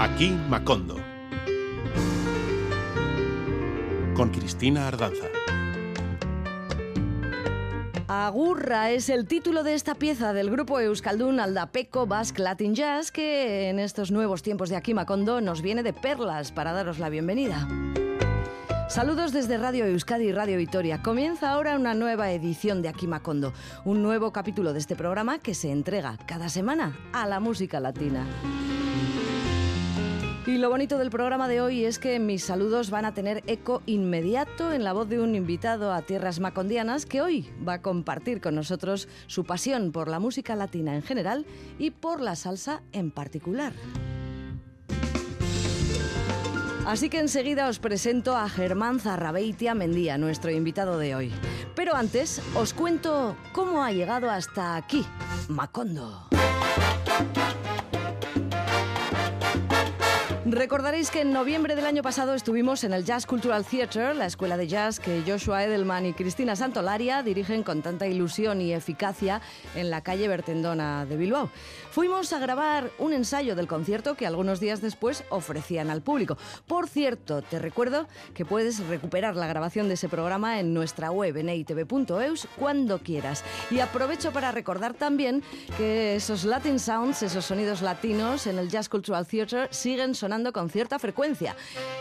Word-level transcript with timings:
Aquí 0.00 0.30
Macondo. 0.48 0.96
Con 4.14 4.30
Cristina 4.30 4.88
Ardanza. 4.88 5.26
Agurra 8.08 8.92
es 8.92 9.10
el 9.10 9.26
título 9.26 9.62
de 9.62 9.74
esta 9.74 9.94
pieza 9.94 10.32
del 10.32 10.50
grupo 10.50 10.80
Euskaldun 10.80 11.38
Aldapeco 11.38 12.06
Basque 12.06 12.40
Latin 12.40 12.74
Jazz 12.74 13.12
que 13.12 13.68
en 13.68 13.78
estos 13.78 14.10
nuevos 14.10 14.42
tiempos 14.42 14.70
de 14.70 14.76
Aquí 14.76 14.94
Macondo 14.94 15.42
nos 15.42 15.60
viene 15.60 15.82
de 15.82 15.92
perlas 15.92 16.50
para 16.50 16.72
daros 16.72 16.98
la 16.98 17.10
bienvenida. 17.10 17.68
Saludos 18.88 19.32
desde 19.32 19.58
Radio 19.58 19.84
Euskadi 19.84 20.28
y 20.28 20.32
Radio 20.32 20.56
Vitoria. 20.56 21.02
Comienza 21.02 21.50
ahora 21.50 21.76
una 21.76 21.92
nueva 21.92 22.32
edición 22.32 22.80
de 22.80 22.88
Aquí 22.88 23.06
Macondo, 23.06 23.52
un 23.84 24.02
nuevo 24.02 24.32
capítulo 24.32 24.72
de 24.72 24.78
este 24.78 24.96
programa 24.96 25.40
que 25.40 25.54
se 25.54 25.70
entrega 25.70 26.16
cada 26.26 26.48
semana 26.48 26.98
a 27.12 27.26
la 27.26 27.38
música 27.38 27.80
latina. 27.80 28.24
Y 30.50 30.58
lo 30.58 30.68
bonito 30.68 30.98
del 30.98 31.10
programa 31.10 31.46
de 31.46 31.60
hoy 31.60 31.84
es 31.84 32.00
que 32.00 32.18
mis 32.18 32.42
saludos 32.42 32.90
van 32.90 33.04
a 33.04 33.14
tener 33.14 33.44
eco 33.46 33.82
inmediato 33.86 34.72
en 34.72 34.82
la 34.82 34.92
voz 34.92 35.08
de 35.08 35.20
un 35.20 35.36
invitado 35.36 35.92
a 35.92 36.02
tierras 36.02 36.40
macondianas 36.40 37.06
que 37.06 37.22
hoy 37.22 37.48
va 37.66 37.74
a 37.74 37.82
compartir 37.82 38.40
con 38.40 38.56
nosotros 38.56 39.06
su 39.28 39.44
pasión 39.44 39.92
por 39.92 40.08
la 40.08 40.18
música 40.18 40.56
latina 40.56 40.96
en 40.96 41.02
general 41.02 41.46
y 41.78 41.92
por 41.92 42.20
la 42.20 42.34
salsa 42.34 42.82
en 42.90 43.12
particular. 43.12 43.72
Así 46.84 47.10
que 47.10 47.20
enseguida 47.20 47.68
os 47.68 47.78
presento 47.78 48.36
a 48.36 48.48
Germán 48.48 48.98
Zarrabeitia 48.98 49.76
Mendía, 49.76 50.18
nuestro 50.18 50.50
invitado 50.50 50.98
de 50.98 51.14
hoy. 51.14 51.32
Pero 51.76 51.94
antes 51.94 52.42
os 52.56 52.74
cuento 52.74 53.36
cómo 53.52 53.84
ha 53.84 53.92
llegado 53.92 54.28
hasta 54.28 54.74
aquí, 54.74 55.06
Macondo. 55.48 56.26
Recordaréis 60.52 61.12
que 61.12 61.20
en 61.20 61.32
noviembre 61.32 61.76
del 61.76 61.86
año 61.86 62.02
pasado 62.02 62.34
estuvimos 62.34 62.82
en 62.82 62.92
el 62.92 63.04
Jazz 63.04 63.24
Cultural 63.24 63.64
Theatre, 63.64 64.14
la 64.14 64.26
escuela 64.26 64.56
de 64.56 64.66
jazz 64.66 64.98
que 64.98 65.22
Joshua 65.24 65.62
Edelman 65.62 66.06
y 66.06 66.12
Cristina 66.12 66.56
Santolaria 66.56 67.22
dirigen 67.22 67.62
con 67.62 67.82
tanta 67.82 68.08
ilusión 68.08 68.60
y 68.60 68.72
eficacia 68.72 69.40
en 69.76 69.90
la 69.90 70.00
calle 70.00 70.26
Bertendona 70.26 71.06
de 71.06 71.16
Bilbao. 71.16 71.50
Fuimos 71.92 72.32
a 72.32 72.40
grabar 72.40 72.90
un 72.98 73.12
ensayo 73.12 73.54
del 73.54 73.68
concierto 73.68 74.16
que 74.16 74.26
algunos 74.26 74.58
días 74.58 74.80
después 74.80 75.22
ofrecían 75.30 75.88
al 75.88 76.02
público. 76.02 76.36
Por 76.66 76.88
cierto, 76.88 77.42
te 77.42 77.60
recuerdo 77.60 78.08
que 78.34 78.44
puedes 78.44 78.80
recuperar 78.88 79.36
la 79.36 79.46
grabación 79.46 79.86
de 79.86 79.94
ese 79.94 80.08
programa 80.08 80.58
en 80.58 80.74
nuestra 80.74 81.12
web 81.12 81.36
en 81.36 81.48
cuando 82.58 82.98
quieras. 82.98 83.44
Y 83.70 83.78
aprovecho 83.78 84.32
para 84.32 84.50
recordar 84.50 84.94
también 84.94 85.44
que 85.78 86.16
esos 86.16 86.44
Latin 86.44 86.80
Sounds, 86.80 87.22
esos 87.22 87.44
sonidos 87.44 87.82
latinos 87.82 88.48
en 88.48 88.58
el 88.58 88.68
Jazz 88.68 88.88
Cultural 88.88 89.28
Theatre 89.28 89.68
siguen 89.70 90.16
sonando 90.16 90.39
con 90.52 90.70
cierta 90.70 90.98
frecuencia. 90.98 91.54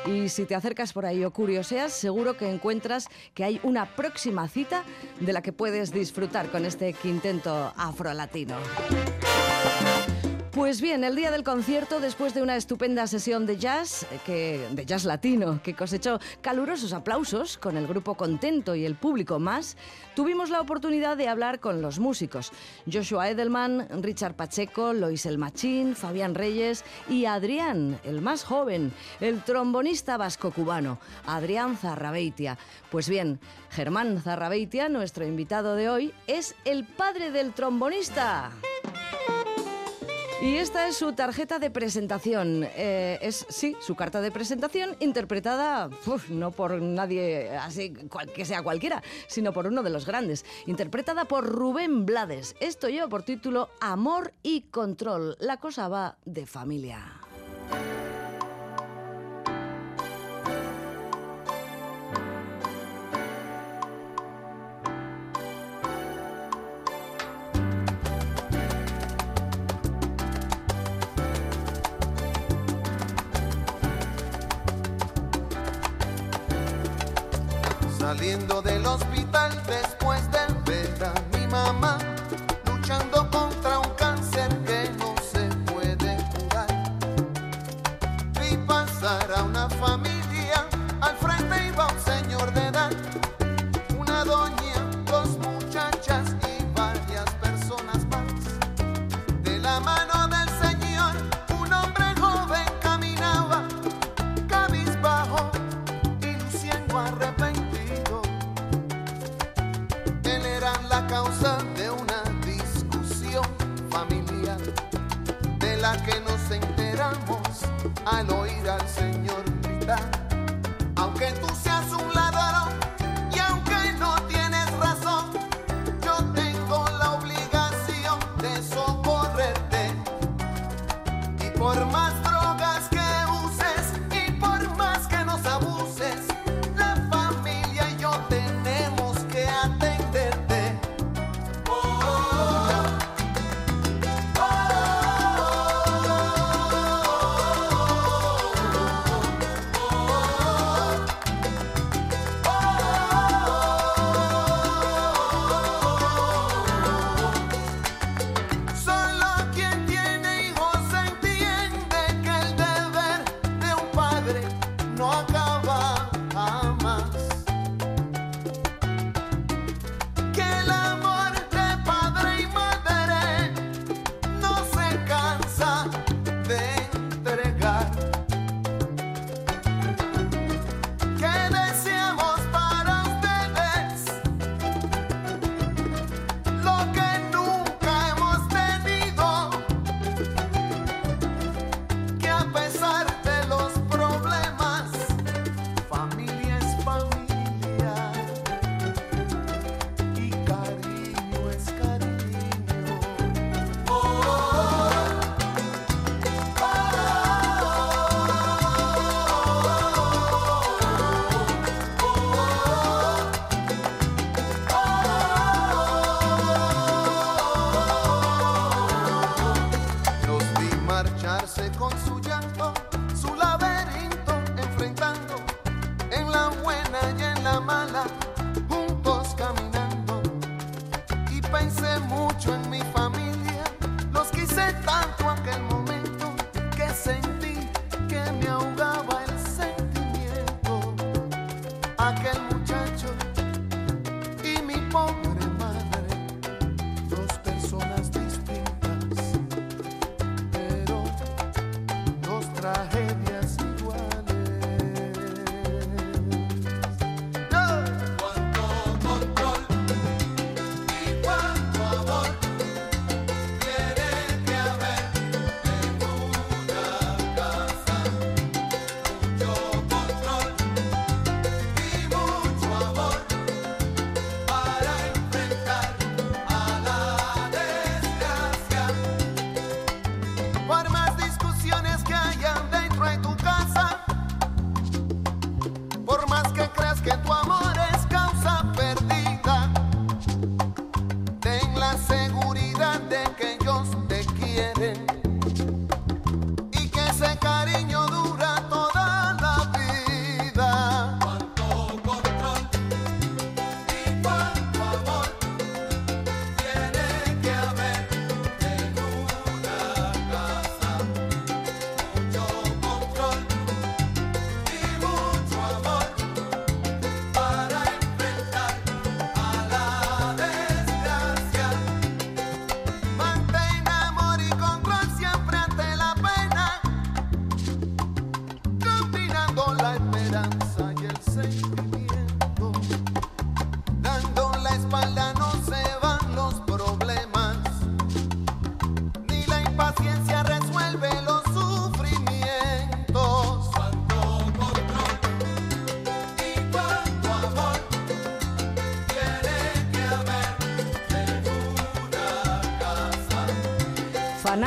Y 0.05 0.29
si 0.29 0.45
te 0.45 0.55
acercas 0.55 0.93
por 0.93 1.05
ahí 1.05 1.23
o 1.23 1.31
curioseas, 1.31 1.93
seguro 1.93 2.37
que 2.37 2.49
encuentras 2.49 3.07
que 3.33 3.43
hay 3.43 3.59
una 3.63 3.85
próxima 3.95 4.47
cita 4.47 4.83
de 5.19 5.33
la 5.33 5.41
que 5.41 5.53
puedes 5.53 5.91
disfrutar 5.91 6.49
con 6.49 6.65
este 6.65 6.93
quinteto 6.93 7.73
afrolatino. 7.75 8.55
Pues 10.51 10.81
bien, 10.81 11.03
el 11.03 11.15
día 11.15 11.29
del 11.29 11.43
concierto, 11.43 11.99
después 11.99 12.33
de 12.33 12.41
una 12.41 12.55
estupenda 12.55 13.05
sesión 13.05 13.45
de 13.45 13.57
jazz, 13.57 14.03
eh, 14.03 14.19
que, 14.25 14.67
de 14.71 14.83
jazz 14.83 15.05
latino, 15.05 15.61
que 15.61 15.75
cosechó 15.75 16.19
calurosos 16.41 16.91
aplausos 16.91 17.59
con 17.59 17.77
el 17.77 17.85
grupo 17.85 18.15
contento 18.15 18.73
y 18.73 18.83
el 18.83 18.95
público 18.95 19.37
más, 19.37 19.77
tuvimos 20.15 20.49
la 20.49 20.59
oportunidad 20.59 21.17
de 21.17 21.27
hablar 21.27 21.59
con 21.59 21.83
los 21.83 21.99
músicos. 21.99 22.51
Joshua 22.91 23.29
Edelman, 23.29 23.87
Richard 24.01 24.33
Pacheco, 24.33 24.91
Lois 24.93 25.27
El 25.27 25.37
Machín, 25.37 25.95
Fabián 25.95 26.33
Reyes 26.33 26.83
y 27.07 27.25
Adrián, 27.25 27.99
el 28.03 28.21
más 28.21 28.43
joven, 28.43 28.91
el 29.19 29.43
trombonista 29.43 30.17
vasco-cubano, 30.17 30.99
Adrián 31.27 31.77
Zarrabeitia. 31.77 32.57
Pues 32.89 33.07
bien, 33.07 33.39
Germán 33.69 34.19
Zarrabeitia, 34.19 34.89
nuestro 34.89 35.27
invitado 35.27 35.75
de 35.75 35.89
hoy, 35.89 36.13
es 36.25 36.55
el 36.65 36.85
padre 36.85 37.29
del 37.29 37.53
trombonista. 37.53 38.51
Y 40.41 40.55
esta 40.55 40.87
es 40.87 40.95
su 40.95 41.11
tarjeta 41.11 41.59
de 41.59 41.69
presentación. 41.69 42.63
Eh, 42.63 43.19
es, 43.21 43.45
sí, 43.49 43.75
su 43.81 43.95
carta 43.95 44.21
de 44.21 44.31
presentación 44.31 44.95
interpretada 45.01 45.89
no 46.29 46.51
por 46.51 46.81
nadie 46.81 47.49
así 47.57 47.93
que 48.33 48.45
sea 48.45 48.63
cualquiera, 48.63 49.03
sino 49.27 49.51
por 49.51 49.67
uno 49.67 49.83
de 49.83 49.89
los 49.89 50.05
grandes. 50.05 50.45
Interpretada 50.65 51.25
por 51.25 51.45
Rubén 51.45 52.05
Blades. 52.05 52.55
Esto 52.61 52.87
lleva 52.87 53.09
por 53.09 53.23
título 53.23 53.69
Amor 53.81 54.33
y 54.41 54.61
Control. 54.61 55.35
La 55.41 55.57
cosa 55.57 55.89
va 55.89 56.17
de 56.23 56.45
familia. 56.45 57.19
Saliendo 78.29 78.61
del 78.61 78.85
hospital 78.85 79.51
después 79.65 80.21
de 80.31 80.48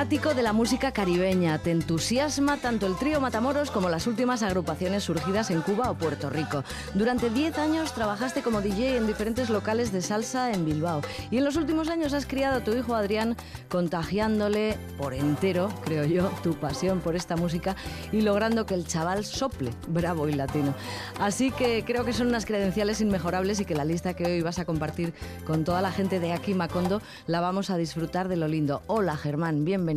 Fanático 0.02 0.34
de 0.34 0.43
la 0.43 0.52
música 0.52 0.90
caribeña, 0.90 1.58
te 1.58 1.70
entusiasma 1.70 2.56
tanto 2.56 2.88
el 2.88 2.96
trío 2.96 3.20
Matamoros 3.20 3.70
como 3.70 3.88
las 3.88 4.08
últimas 4.08 4.43
agrupaciones 4.43 5.04
surgidas 5.04 5.52
en 5.52 5.62
Cuba 5.62 5.93
o 5.93 5.94
Puerto 5.94 6.28
Rico. 6.28 6.64
Durante 6.94 7.31
10 7.31 7.56
años 7.58 7.93
trabajaste 7.93 8.43
como 8.43 8.62
DJ 8.62 8.96
en 8.96 9.06
diferentes 9.06 9.49
locales 9.49 9.93
de 9.93 10.02
salsa 10.02 10.50
en 10.50 10.64
Bilbao 10.64 11.02
y 11.31 11.38
en 11.38 11.44
los 11.44 11.54
últimos 11.54 11.88
años 11.88 12.14
has 12.14 12.26
criado 12.26 12.56
a 12.56 12.64
tu 12.64 12.72
hijo 12.72 12.96
Adrián 12.96 13.37
contagiándole 13.69 14.76
por 14.99 15.14
entero, 15.14 15.69
creo 15.84 16.05
yo, 16.05 16.32
tu 16.43 16.55
pasión 16.55 16.98
por 16.98 17.14
esta 17.14 17.37
música 17.37 17.76
y 18.10 18.22
logrando 18.22 18.66
que 18.66 18.75
el 18.75 18.88
chaval 18.88 19.25
sople 19.25 19.70
bravo 19.87 20.28
y 20.28 20.32
latino. 20.32 20.75
Así 21.20 21.52
que 21.52 21.84
creo 21.84 22.05
que 22.05 22.12
son 22.12 22.26
unas 22.26 22.44
credenciales 22.44 23.00
inmejorables 23.00 23.60
y 23.60 23.64
que 23.64 23.76
la 23.76 23.84
lista 23.84 24.14
que 24.14 24.25
hoy 24.25 24.43
vas 24.43 24.58
a 24.58 24.64
compartir 24.64 25.14
con 25.46 25.62
toda 25.62 25.81
la 25.81 25.93
gente 25.93 26.19
de 26.19 26.32
aquí 26.32 26.55
Macondo 26.55 27.00
la 27.28 27.40
vamos 27.40 27.70
a 27.70 27.76
disfrutar 27.76 28.26
de 28.26 28.34
lo 28.34 28.48
lindo. 28.48 28.82
Hola 28.88 29.16
Germán, 29.16 29.64
bienvenido. 29.64 29.92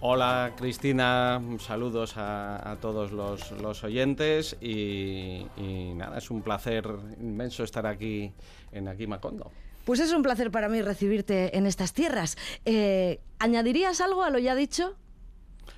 Hola 0.00 0.52
Cristina, 0.56 1.40
saludos 1.60 2.16
a, 2.16 2.72
a 2.72 2.76
todos 2.76 3.12
los, 3.12 3.52
los 3.52 3.84
oyentes 3.84 4.56
y, 4.60 5.46
y 5.56 5.92
nada, 5.94 6.18
es 6.18 6.30
un 6.30 6.42
placer 6.42 6.84
inmenso 7.20 7.64
estar 7.64 7.86
aquí 7.86 8.32
en 8.72 8.88
Aquí 8.88 9.06
Macondo. 9.06 9.50
Pues 9.84 10.00
es 10.00 10.12
un 10.12 10.22
placer 10.22 10.50
para 10.50 10.68
mí 10.68 10.82
recibirte 10.82 11.56
en 11.56 11.66
estas 11.66 11.92
tierras. 11.92 12.36
Eh, 12.64 13.20
¿Añadirías 13.38 14.00
algo 14.00 14.22
a 14.24 14.30
lo 14.30 14.38
ya 14.38 14.54
dicho? 14.54 14.94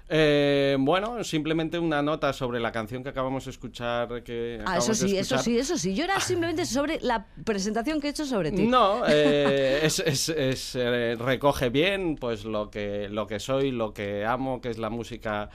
Eh, 0.08 0.76
bueno, 0.78 1.24
simplemente 1.24 1.78
una 1.78 2.00
nota 2.02 2.32
sobre 2.32 2.60
la 2.60 2.70
canción 2.70 3.02
que 3.02 3.08
acabamos 3.08 3.44
de 3.44 3.50
escuchar. 3.50 4.22
Que 4.22 4.60
Ah, 4.64 4.78
eso 4.78 4.94
sí, 4.94 5.16
eso 5.16 5.38
sí, 5.38 5.58
eso 5.58 5.76
sí. 5.76 5.94
Yo 5.94 6.04
era 6.04 6.20
simplemente 6.20 6.64
sobre 6.66 7.00
la 7.02 7.26
presentación 7.44 8.00
que 8.00 8.06
he 8.08 8.10
hecho 8.10 8.24
sobre 8.24 8.52
ti. 8.52 8.66
No, 8.66 9.02
eh, 9.08 9.80
es, 9.82 9.98
es- 10.00 10.28
es, 10.28 10.74
eh, 10.76 11.16
recoge 11.18 11.70
bien 11.70 12.16
pues 12.20 12.44
lo 12.44 12.70
que 12.70 13.08
lo 13.08 13.26
que 13.26 13.40
soy, 13.40 13.70
lo 13.72 13.92
que 13.92 14.24
amo, 14.24 14.60
que 14.60 14.70
es 14.70 14.78
la 14.78 14.90
música 14.90 15.50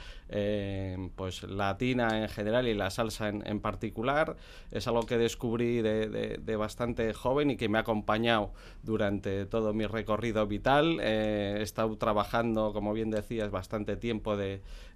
pues 1.14 1.42
latina 1.42 2.22
en 2.22 2.28
general 2.30 2.66
y 2.66 2.72
la 2.72 2.88
salsa 2.90 3.28
en, 3.28 3.46
en 3.46 3.60
particular. 3.60 4.36
Es 4.70 4.86
algo 4.88 5.02
que 5.04 5.18
descubrí 5.18 5.82
de, 5.82 6.08
de- 6.08 6.38
de 6.42 6.56
bastante 6.56 7.12
joven 7.12 7.50
y 7.50 7.56
que 7.58 7.68
me 7.68 7.76
ha 7.76 7.82
acompañado 7.82 8.52
durante 8.82 9.44
todo 9.44 9.74
mi 9.74 9.84
recorrido 9.86 10.46
vital. 10.46 11.00
He 11.00 11.60
estado 11.62 11.98
trabajando, 11.98 12.72
como 12.72 12.94
bien 12.94 13.10
decías, 13.10 13.50
bastante 13.50 13.96
tiempo 13.98 14.34
de, 14.38 14.41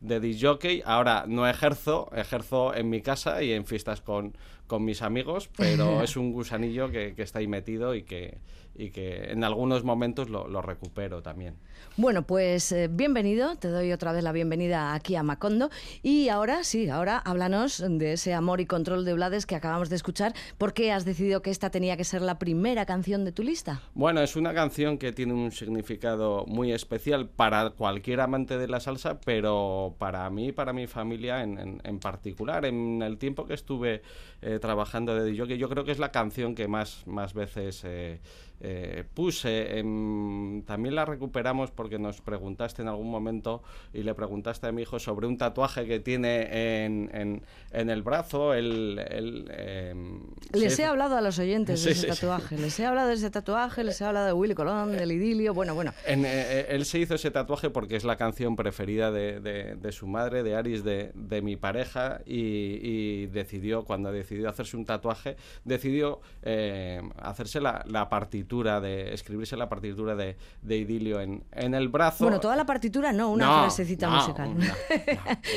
de 0.00 0.20
disc 0.20 0.40
jockey. 0.42 0.82
Ahora 0.84 1.24
no 1.26 1.48
ejerzo, 1.48 2.10
ejerzo 2.14 2.74
en 2.74 2.90
mi 2.90 3.00
casa 3.00 3.42
y 3.42 3.52
en 3.52 3.64
fiestas 3.64 4.00
con, 4.00 4.36
con 4.66 4.84
mis 4.84 5.02
amigos, 5.02 5.48
pero 5.56 6.02
es 6.02 6.16
un 6.16 6.32
gusanillo 6.32 6.90
que, 6.90 7.14
que 7.14 7.22
está 7.22 7.38
ahí 7.38 7.46
metido 7.46 7.94
y 7.94 8.02
que, 8.02 8.38
y 8.74 8.90
que 8.90 9.30
en 9.30 9.44
algunos 9.44 9.84
momentos 9.84 10.28
lo, 10.28 10.48
lo 10.48 10.62
recupero 10.62 11.22
también. 11.22 11.56
Bueno, 11.98 12.26
pues 12.26 12.72
eh, 12.72 12.88
bienvenido, 12.92 13.56
te 13.56 13.68
doy 13.68 13.90
otra 13.90 14.12
vez 14.12 14.22
la 14.22 14.32
bienvenida 14.32 14.92
aquí 14.92 15.16
a 15.16 15.22
Macondo. 15.22 15.70
Y 16.02 16.28
ahora 16.28 16.62
sí, 16.62 16.90
ahora 16.90 17.16
háblanos 17.16 17.82
de 17.88 18.12
ese 18.12 18.34
amor 18.34 18.60
y 18.60 18.66
control 18.66 19.06
de 19.06 19.14
Blades 19.14 19.46
que 19.46 19.54
acabamos 19.54 19.88
de 19.88 19.96
escuchar. 19.96 20.34
¿Por 20.58 20.74
qué 20.74 20.92
has 20.92 21.06
decidido 21.06 21.40
que 21.40 21.50
esta 21.50 21.70
tenía 21.70 21.96
que 21.96 22.04
ser 22.04 22.20
la 22.20 22.38
primera 22.38 22.84
canción 22.84 23.24
de 23.24 23.32
tu 23.32 23.42
lista? 23.42 23.80
Bueno, 23.94 24.20
es 24.20 24.36
una 24.36 24.52
canción 24.52 24.98
que 24.98 25.12
tiene 25.12 25.32
un 25.32 25.52
significado 25.52 26.44
muy 26.46 26.70
especial 26.70 27.30
para 27.30 27.70
cualquier 27.70 28.20
amante 28.20 28.58
de 28.58 28.68
la 28.68 28.78
salsa, 28.80 29.18
pero 29.24 29.94
para 29.98 30.28
mí 30.28 30.52
para 30.52 30.74
mi 30.74 30.86
familia 30.86 31.42
en, 31.42 31.58
en- 31.58 31.80
en 31.82 31.98
particular. 31.98 32.66
En 32.66 33.00
el 33.00 33.16
tiempo 33.16 33.46
que 33.46 33.54
estuve 33.54 34.02
eh, 34.42 34.58
trabajando 34.60 35.14
de 35.14 35.24
DJ, 35.30 35.56
yo 35.56 35.70
creo 35.70 35.84
que 35.84 35.92
es 35.92 35.98
la 35.98 36.12
canción 36.12 36.54
que 36.54 36.68
más, 36.68 37.06
más 37.06 37.32
veces 37.32 37.80
eh, 37.84 38.20
eh, 38.60 39.04
puse. 39.14 39.78
En- 39.78 40.64
también 40.66 40.94
la 40.94 41.04
recuperamos 41.04 41.70
porque 41.70 41.98
nos 41.98 42.20
preguntaste 42.20 42.82
en 42.82 42.88
algún 42.88 43.10
momento 43.10 43.62
y 43.92 44.02
le 44.02 44.14
preguntaste 44.14 44.66
a 44.66 44.72
mi 44.72 44.82
hijo 44.82 44.98
sobre 44.98 45.26
un 45.26 45.36
tatuaje 45.38 45.86
que 45.86 46.00
tiene 46.00 46.84
en, 46.84 47.10
en- 47.12 47.42
en 47.72 47.90
el 47.90 48.02
brazo. 48.02 48.54
El, 48.54 48.98
el, 49.10 49.50
em, 49.56 50.20
Les 50.52 50.74
sí, 50.74 50.82
he 50.82 50.84
hablado 50.86 51.16
a 51.16 51.20
los 51.20 51.38
oyentes 51.38 51.82
de 51.84 51.94
Sí, 51.94 51.98
ese 52.00 52.12
sí, 52.14 52.20
tatuaje, 52.20 52.56
les 52.58 52.78
he 52.80 52.86
hablado 52.86 53.08
de 53.08 53.14
ese 53.14 53.30
tatuaje, 53.30 53.84
les 53.84 54.00
he 54.00 54.04
hablado 54.04 54.26
de 54.26 54.32
Willy 54.32 54.54
Colón, 54.54 54.92
del 54.92 55.12
idilio, 55.12 55.52
bueno, 55.54 55.74
bueno. 55.74 55.92
En, 56.06 56.24
eh, 56.24 56.30
eh, 56.32 56.66
él 56.70 56.84
se 56.84 56.98
hizo 56.98 57.14
ese 57.14 57.30
tatuaje 57.30 57.70
porque 57.70 57.96
es 57.96 58.04
la 58.04 58.16
canción 58.16 58.56
preferida 58.56 59.10
de, 59.10 59.40
de- 59.40 59.74
de 59.76 59.92
su 59.92 60.06
madre, 60.06 60.42
de 60.42 60.54
Aris, 60.56 60.82
de, 60.84 61.12
de 61.14 61.42
mi 61.42 61.56
pareja, 61.56 62.20
y, 62.24 62.78
y 62.82 63.26
decidió, 63.26 63.84
cuando 63.84 64.10
decidió 64.12 64.48
hacerse 64.48 64.76
un 64.76 64.84
tatuaje, 64.84 65.36
decidió 65.64 66.20
eh, 66.42 67.02
hacerse 67.20 67.60
la, 67.60 67.84
la 67.86 68.08
partitura, 68.08 68.45
de 68.46 69.12
escribirse 69.12 69.56
la 69.56 69.68
partitura 69.68 70.14
de, 70.14 70.36
de 70.62 70.76
Idilio 70.76 71.20
en, 71.20 71.42
en 71.52 71.74
el 71.74 71.88
brazo. 71.88 72.24
Bueno, 72.24 72.38
toda 72.40 72.54
la 72.56 72.64
partitura 72.64 73.12
no, 73.12 73.30
una 73.30 73.46
No, 73.46 73.60
frasecita 73.62 74.08
no, 74.08 74.16
musical. 74.16 74.48
una- 74.48 74.66
no, 74.66 74.72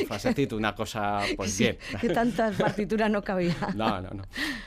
un 0.02 0.08
frasecito, 0.08 0.58
una 0.58 0.74
cosa, 0.76 1.22
pues 1.38 1.52
Sí, 1.54 1.64
bien. 1.64 1.78
que 2.02 2.10
tantas 2.10 2.56
partituras 2.56 3.10
no 3.12 3.22
cabía. 3.24 3.56
No, 3.76 4.02
no, 4.02 4.10
no. 4.12 4.24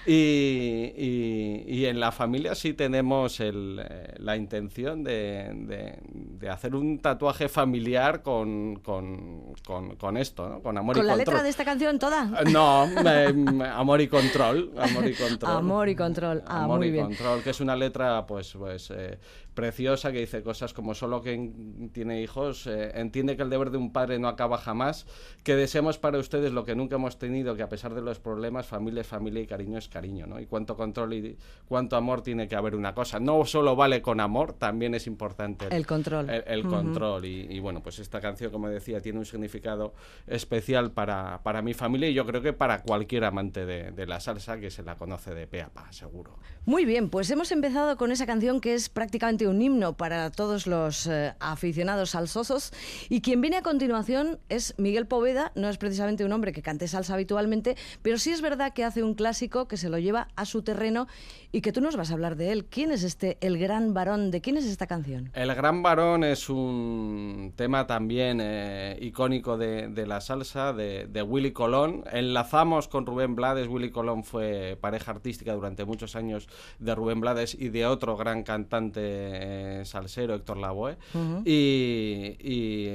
Y, 0.07 0.93
y- 0.97 1.65
y 1.67 1.87
en 1.87 2.01
la 2.01 2.13
familia 2.13 2.55
sí 2.55 2.73
tenemos 2.75 3.41
el, 3.41 3.81
eh, 3.89 4.15
la 4.19 4.37
intención 4.37 5.03
de, 5.05 5.51
de- 5.67 5.99
de 6.03 6.49
hacer 6.51 6.75
un 6.75 6.99
tatuaje 7.01 7.49
familiar 7.49 8.23
con, 8.23 8.77
con, 8.77 9.53
con- 9.67 9.97
con 9.97 10.17
esto, 10.17 10.49
¿no? 10.49 10.63
Con 10.63 10.79
amor 10.79 10.97
¿Con 10.97 11.05
y 11.05 11.07
la 11.09 11.15
control. 11.15 11.35
letra 11.35 11.43
de 11.43 11.49
esta 11.51 11.65
canción 11.65 11.99
toda? 11.99 12.31
Eh, 12.41 12.51
No, 12.51 12.85
em, 12.85 13.63
amor 13.63 14.01
y 14.01 14.09
control. 14.09 14.73
Amor 14.79 15.07
y 15.09 15.15
control. 15.15 15.57
Amor 15.57 15.89
y 15.89 15.97
control. 15.97 16.43
Ah, 16.47 16.65
Amor 16.65 16.79
muy 16.79 16.89
y 16.89 16.91
bien. 16.93 17.07
control, 17.07 17.43
que 17.43 17.51
es 17.51 17.61
una 17.61 17.77
letra 17.77 18.12
pues, 18.27 18.53
pues 18.53 18.91
eh, 18.91 19.19
preciosa 19.55 20.13
que 20.13 20.21
dice 20.21 20.43
cosas 20.43 20.73
como 20.73 20.95
solo 20.95 21.23
quien 21.23 21.91
tiene 21.93 22.23
hijos 22.23 22.67
eh, 22.67 22.93
entiende 22.95 23.37
que 23.37 23.43
el 23.43 23.51
deber 23.51 23.71
de 23.71 23.79
un 23.79 23.93
padre 23.93 24.19
no 24.19 24.29
acaba 24.29 24.59
jamás, 24.59 25.07
que 25.43 25.57
deseamos 25.57 25.99
para 25.99 26.19
ustedes 26.19 26.53
lo 26.53 26.65
que 26.65 26.75
nunca 26.75 26.97
hemos 26.97 27.19
tenido, 27.19 27.57
que 27.57 27.63
a 27.63 27.69
pesar 27.69 27.95
de 27.95 28.03
los 28.03 28.19
problemas, 28.19 28.67
familia 28.67 29.03
es 29.03 29.07
familia 29.07 29.43
y 29.43 29.47
cariño 29.47 29.79
es 29.79 29.89
cariño, 29.89 30.27
¿no? 30.27 30.41
Y 30.41 30.47
cuánto 30.47 30.77
control 30.77 31.15
y 31.15 31.39
cuánto 31.67 31.97
amor 31.97 32.23
tiene 32.23 32.49
que 32.49 32.57
haber 32.57 32.75
una 32.75 32.95
cosa. 32.95 33.21
No 33.21 33.45
solo 33.45 33.77
vale 33.77 34.03
con 34.03 34.21
amor, 34.21 34.55
también 34.55 34.95
es 34.95 35.07
importante 35.07 35.67
el, 35.71 35.87
control. 35.87 36.31
El, 36.31 36.63
control. 36.65 37.25
Y, 37.25 37.59
bueno, 37.61 37.83
pues 37.83 37.99
esta 37.99 38.21
canción, 38.21 38.51
como 38.51 38.69
decía, 38.69 39.01
tiene 39.01 39.19
un 39.19 39.27
significado 39.27 39.95
especial 40.27 40.93
para, 40.93 41.43
para 41.43 41.63
mi 41.63 41.75
familia 41.75 42.09
y 42.09 42.15
yo 42.15 42.27
creo 42.27 42.43
que 42.43 42.53
para 42.53 42.83
cualquier 42.83 43.25
amante 43.25 43.67
de, 43.67 44.07
la 44.07 44.19
salsa 44.19 44.59
que 44.59 44.71
se 44.71 44.83
la 44.83 44.97
conoce 44.97 45.33
de 45.33 45.47
pe 45.47 45.63
a 45.63 45.69
pa, 45.69 45.93
seguro. 45.93 46.37
Muy 46.67 46.85
bien, 46.85 47.09
pues 47.09 47.31
hemos 47.31 47.53
empezado 47.53 47.97
con 47.97 48.11
esa 48.11 48.27
canción 48.27 48.61
que 48.61 48.75
es 48.75 48.89
prácticamente 48.89 49.42
un 49.47 49.63
himno 49.63 49.97
para 49.97 50.31
todos 50.31 50.67
los 50.67 51.07
eh, 51.07 51.35
aficionados 51.41 52.11
salsosos. 52.11 52.73
Y 53.09 53.21
quien 53.21 53.41
viene 53.41 53.57
a 53.57 53.63
continuación 53.63 54.39
es 54.49 54.75
Miguel 54.79 55.07
Poveda, 55.07 55.53
no 55.55 55.69
es 55.69 55.79
precisamente 55.79 56.25
un 56.25 56.33
hombre 56.33 56.53
que 56.53 56.63
cante 56.63 56.89
salsa 56.89 57.15
habitualmente, 57.15 57.77
pero 58.03 58.19
sí 58.19 58.31
es 58.31 58.41
verdad 58.41 58.73
que 58.73 58.85
hace 58.85 59.03
un 59.03 59.15
clásico 59.15 59.69
que 59.69 59.77
se 59.77 59.89
lo 59.89 59.99
lleva 59.99 60.29
a 60.37 60.45
su 60.45 60.63
terreno 60.63 61.07
y 61.53 61.61
que 61.61 61.73
tú 61.73 61.81
nos 61.81 61.97
vas 61.97 62.11
a 62.11 62.15
hablar 62.15 62.37
de 62.37 62.51
él. 62.53 62.65
¿Quién 62.65 62.91
es 62.91 63.03
este 63.03 63.37
El 63.41 63.59
Gran 63.59 63.95
Varón? 63.95 64.31
¿De 64.31 64.41
quién 64.41 64.57
es 64.57 64.65
esta 64.65 64.87
canción? 64.87 65.31
El 65.35 65.55
Gran 65.55 65.83
Varón 65.83 66.25
es 66.25 66.49
un 66.49 67.53
tema 67.57 67.87
también 67.87 68.39
eh, 68.41 68.99
icónico 69.01 69.59
de, 69.59 70.07
la 70.07 70.21
salsa, 70.21 70.73
de, 70.73 71.23
Willy 71.23 71.53
Colón. 71.53 72.05
Enlazamos 72.11 72.89
con 72.89 73.07
Rubén 73.07 73.37
Blades. 73.37 73.69
Willy 73.69 73.91
Colón 73.91 74.25
fue 74.25 74.79
pareja 74.81 75.11
artística 75.11 75.55
durante 75.55 75.85
muchos 75.85 76.17
años 76.17 76.49
de 76.79 76.95
Rubén 76.95 77.21
Blades 77.21 77.55
y 77.55 77.69
de 77.69 77.87
otro 77.87 78.17
gran 78.17 78.43
cantante 78.43 79.32
eh, 79.33 79.83
salsero, 79.85 80.35
Héctor 80.35 80.59
Lavoe. 80.59 80.97
Y, 81.45 82.89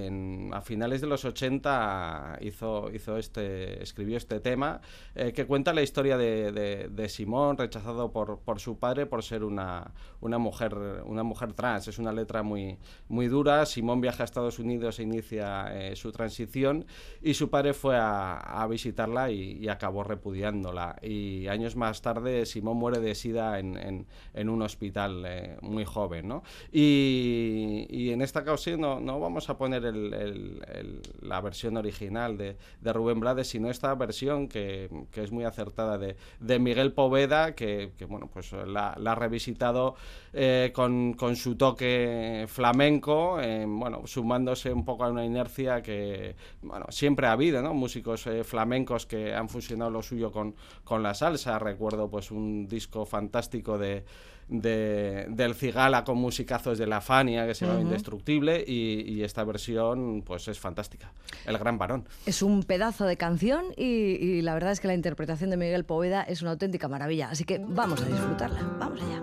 a 0.52 0.62
finales 0.62 1.02
de 1.02 1.08
los 1.08 1.26
80 1.26 2.40
hizo, 2.42 2.92
hizo 2.94 3.18
este, 3.18 3.84
escribió 3.84 4.18
este 4.18 4.40
tema 4.40 4.82
eh, 5.16 5.34
que 5.34 5.46
cuenta 5.46 5.74
la 5.74 5.82
historia 5.82 6.18
de, 6.18 6.90
de 6.90 7.10
Simón, 7.10 7.58
rechazado 7.58 8.12
por 8.12 8.40
por 8.48 8.60
su 8.60 8.80
padre 8.80 9.06
por 9.06 9.24
ser 9.24 9.44
una, 9.44 9.92
una, 10.22 10.38
mujer, 10.38 10.74
una 11.06 11.24
mujer 11.24 11.54
trans. 11.54 11.88
Es 11.88 12.00
una 12.00 12.12
letra 12.12 12.44
muy, 12.44 12.78
muy 13.10 13.28
dura. 13.28 13.66
Simón 13.66 14.02
viaja 14.02 14.24
a 14.24 14.26
Estados 14.26 14.60
Unidos 14.60 15.00
e 15.00 15.04
inicia 15.04 15.68
eh, 15.74 15.96
su 15.96 16.12
transición 16.12 16.86
y 17.22 17.34
su 17.34 17.50
padre 17.50 17.74
fue 17.74 17.98
a, 18.00 18.66
visitarla 18.70 19.32
y, 19.32 19.68
acabó 19.68 20.04
repudiándola. 20.04 20.98
Y 21.02 21.48
años 21.48 21.76
más 21.76 22.02
tarde 22.02 22.46
Simón 22.46 22.78
muere 22.78 23.00
de 23.00 23.16
sida 23.16 23.60
en, 23.60 24.06
en, 24.34 24.50
un 24.50 24.62
hospital 24.62 25.58
muy 25.62 25.86
joven. 25.86 26.27
Y, 26.72 28.10
en 28.12 28.22
esta 28.22 28.40
ocasión 28.40 28.82
no, 28.82 29.20
vamos 29.20 29.50
a 29.50 29.58
poner 29.58 29.86
el, 29.86 31.02
la 31.22 31.42
versión 31.42 31.78
original 31.78 32.38
de, 32.38 32.58
Rubén 32.94 33.20
Blades, 33.20 33.48
sino 33.48 33.70
esta 33.70 33.94
versión 33.96 34.48
que, 34.48 34.90
es 35.14 35.32
muy 35.32 35.44
acertada 35.44 35.98
de, 35.98 36.60
Miguel 36.60 36.94
Poveda, 36.94 37.54
que, 37.54 37.92
bueno, 38.08 38.30
pues 38.32 38.52
la, 38.54 38.92
ha 38.92 39.16
revisitado 39.16 39.96
eh, 40.34 40.72
con, 40.74 41.16
su 41.36 41.56
toque 41.56 42.46
flamenco, 42.48 43.40
eh, 43.42 43.66
bueno, 43.68 44.04
sumándose 44.06 44.72
un 44.72 44.86
poco 44.86 45.04
a 45.04 45.10
una 45.10 45.26
inercia 45.26 45.82
que, 45.82 46.36
bueno, 46.62 46.86
siempre 46.90 47.28
ha 47.28 47.34
habido. 47.34 47.58
Músicos 47.74 48.28
eh, 48.28 48.44
flamencos 48.44 49.06
que 49.06 49.34
han 49.34 49.50
fusionado 49.50 49.92
lo 49.92 50.02
suyo 50.02 50.32
con, 50.32 50.56
con 50.84 51.04
la 51.04 51.14
salsa. 51.14 51.60
Recuerdo, 51.60 52.10
pues, 52.10 52.32
un 52.32 52.68
disco 52.68 53.06
fantástico 53.06 53.78
de 53.78 54.04
de, 54.48 55.28
del 55.30 55.56
Cigala 55.56 56.04
con 56.04 56.18
musicazos 56.18 56.78
de 56.78 56.88
la 56.88 57.02
Fania 57.02 57.46
que 57.46 57.54
se 57.54 57.66
llama 57.66 57.82
Indestructible 57.82 58.64
y, 58.66 59.18
esta 59.28 59.44
versión 59.44 60.24
pues 60.26 60.48
es 60.48 60.60
fantástica. 60.60 61.12
El 61.46 61.58
Gran 61.58 61.78
Varón. 61.78 62.08
Es 62.26 62.42
un 62.42 62.64
pedazo 62.64 63.06
de 63.06 63.18
canción 63.18 63.66
y, 63.76 63.84
y 63.84 64.42
la 64.42 64.54
verdad 64.54 64.72
es 64.72 64.80
que 64.80 64.88
la 64.88 64.94
interpretación 64.94 65.50
de 65.50 65.58
Miguel 65.58 65.84
Poveda 65.84 66.24
es 66.24 66.42
una 66.42 66.52
auténtica 66.52 66.88
maravilla. 66.88 67.30
Así 67.30 67.44
que 67.44 67.60
vamos 67.60 68.02
a 68.02 68.06
disfrutarla. 68.06 68.62
Vamos 68.80 69.02
allá. 69.02 69.22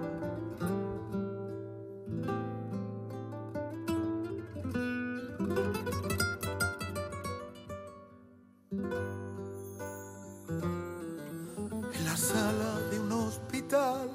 En 11.95 12.05
la 12.05 12.17
sala 12.17 12.81
de 12.91 13.01
un 13.01 13.13
hospital 13.13 14.14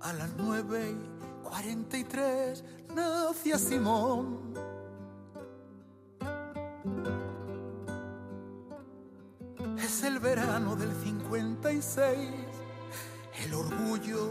a 0.00 0.12
las 0.14 0.30
nueve 0.36 0.94
y 0.94 1.46
cuarenta 1.46 1.98
y 1.98 2.04
tres 2.04 2.64
nació 2.94 3.58
Simón. 3.58 4.54
Es 9.78 10.02
el 10.04 10.18
verano 10.18 10.76
del 10.76 10.92
56, 11.02 12.18
el 13.44 13.54
orgullo 13.54 14.30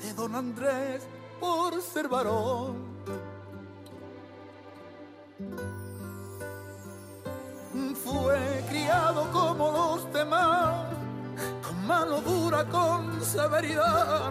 de 0.00 0.14
don 0.14 0.34
Andrés 0.34 1.06
por 1.38 1.80
ser 1.82 2.08
varón. 2.08 2.90
Fue 8.04 8.64
criado 8.68 9.30
como 9.32 9.72
los 9.72 10.12
demás, 10.12 10.86
con 11.66 11.86
mano 11.86 12.20
dura, 12.20 12.64
con 12.68 13.22
severidad 13.24 14.30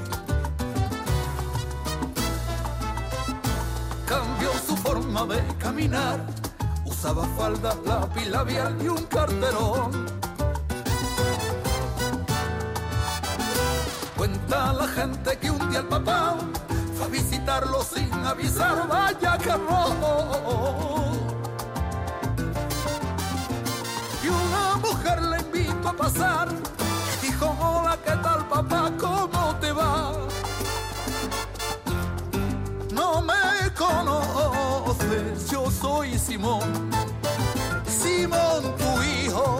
de 5.27 5.41
caminar. 5.59 6.19
Usaba 6.85 7.25
falda, 7.37 7.75
lápiz 7.85 8.27
labial 8.27 8.75
y 8.81 8.87
un 8.87 9.03
carterón. 9.05 10.07
Cuenta 14.17 14.73
la 14.73 14.87
gente 14.87 15.37
que 15.37 15.51
un 15.51 15.69
día 15.69 15.79
el 15.79 15.87
papá 15.87 16.37
fue 16.95 17.05
a 17.05 17.09
visitarlo 17.09 17.83
sin 17.83 18.11
avisar, 18.25 18.87
vaya 18.87 19.37
que 19.37 19.49
Y 24.23 24.27
una 24.27 24.75
mujer 24.77 25.21
le 25.21 25.39
invitó 25.39 25.89
a 25.89 25.93
pasar, 25.93 26.47
dijo, 27.21 27.55
hola, 27.59 27.97
¿qué 28.03 28.15
tal 28.23 28.47
papá? 28.47 28.91
Yo 35.49 35.71
soy 35.71 36.17
Simón, 36.19 36.89
Simón 37.85 38.75
tu 38.77 39.01
hijo, 39.03 39.59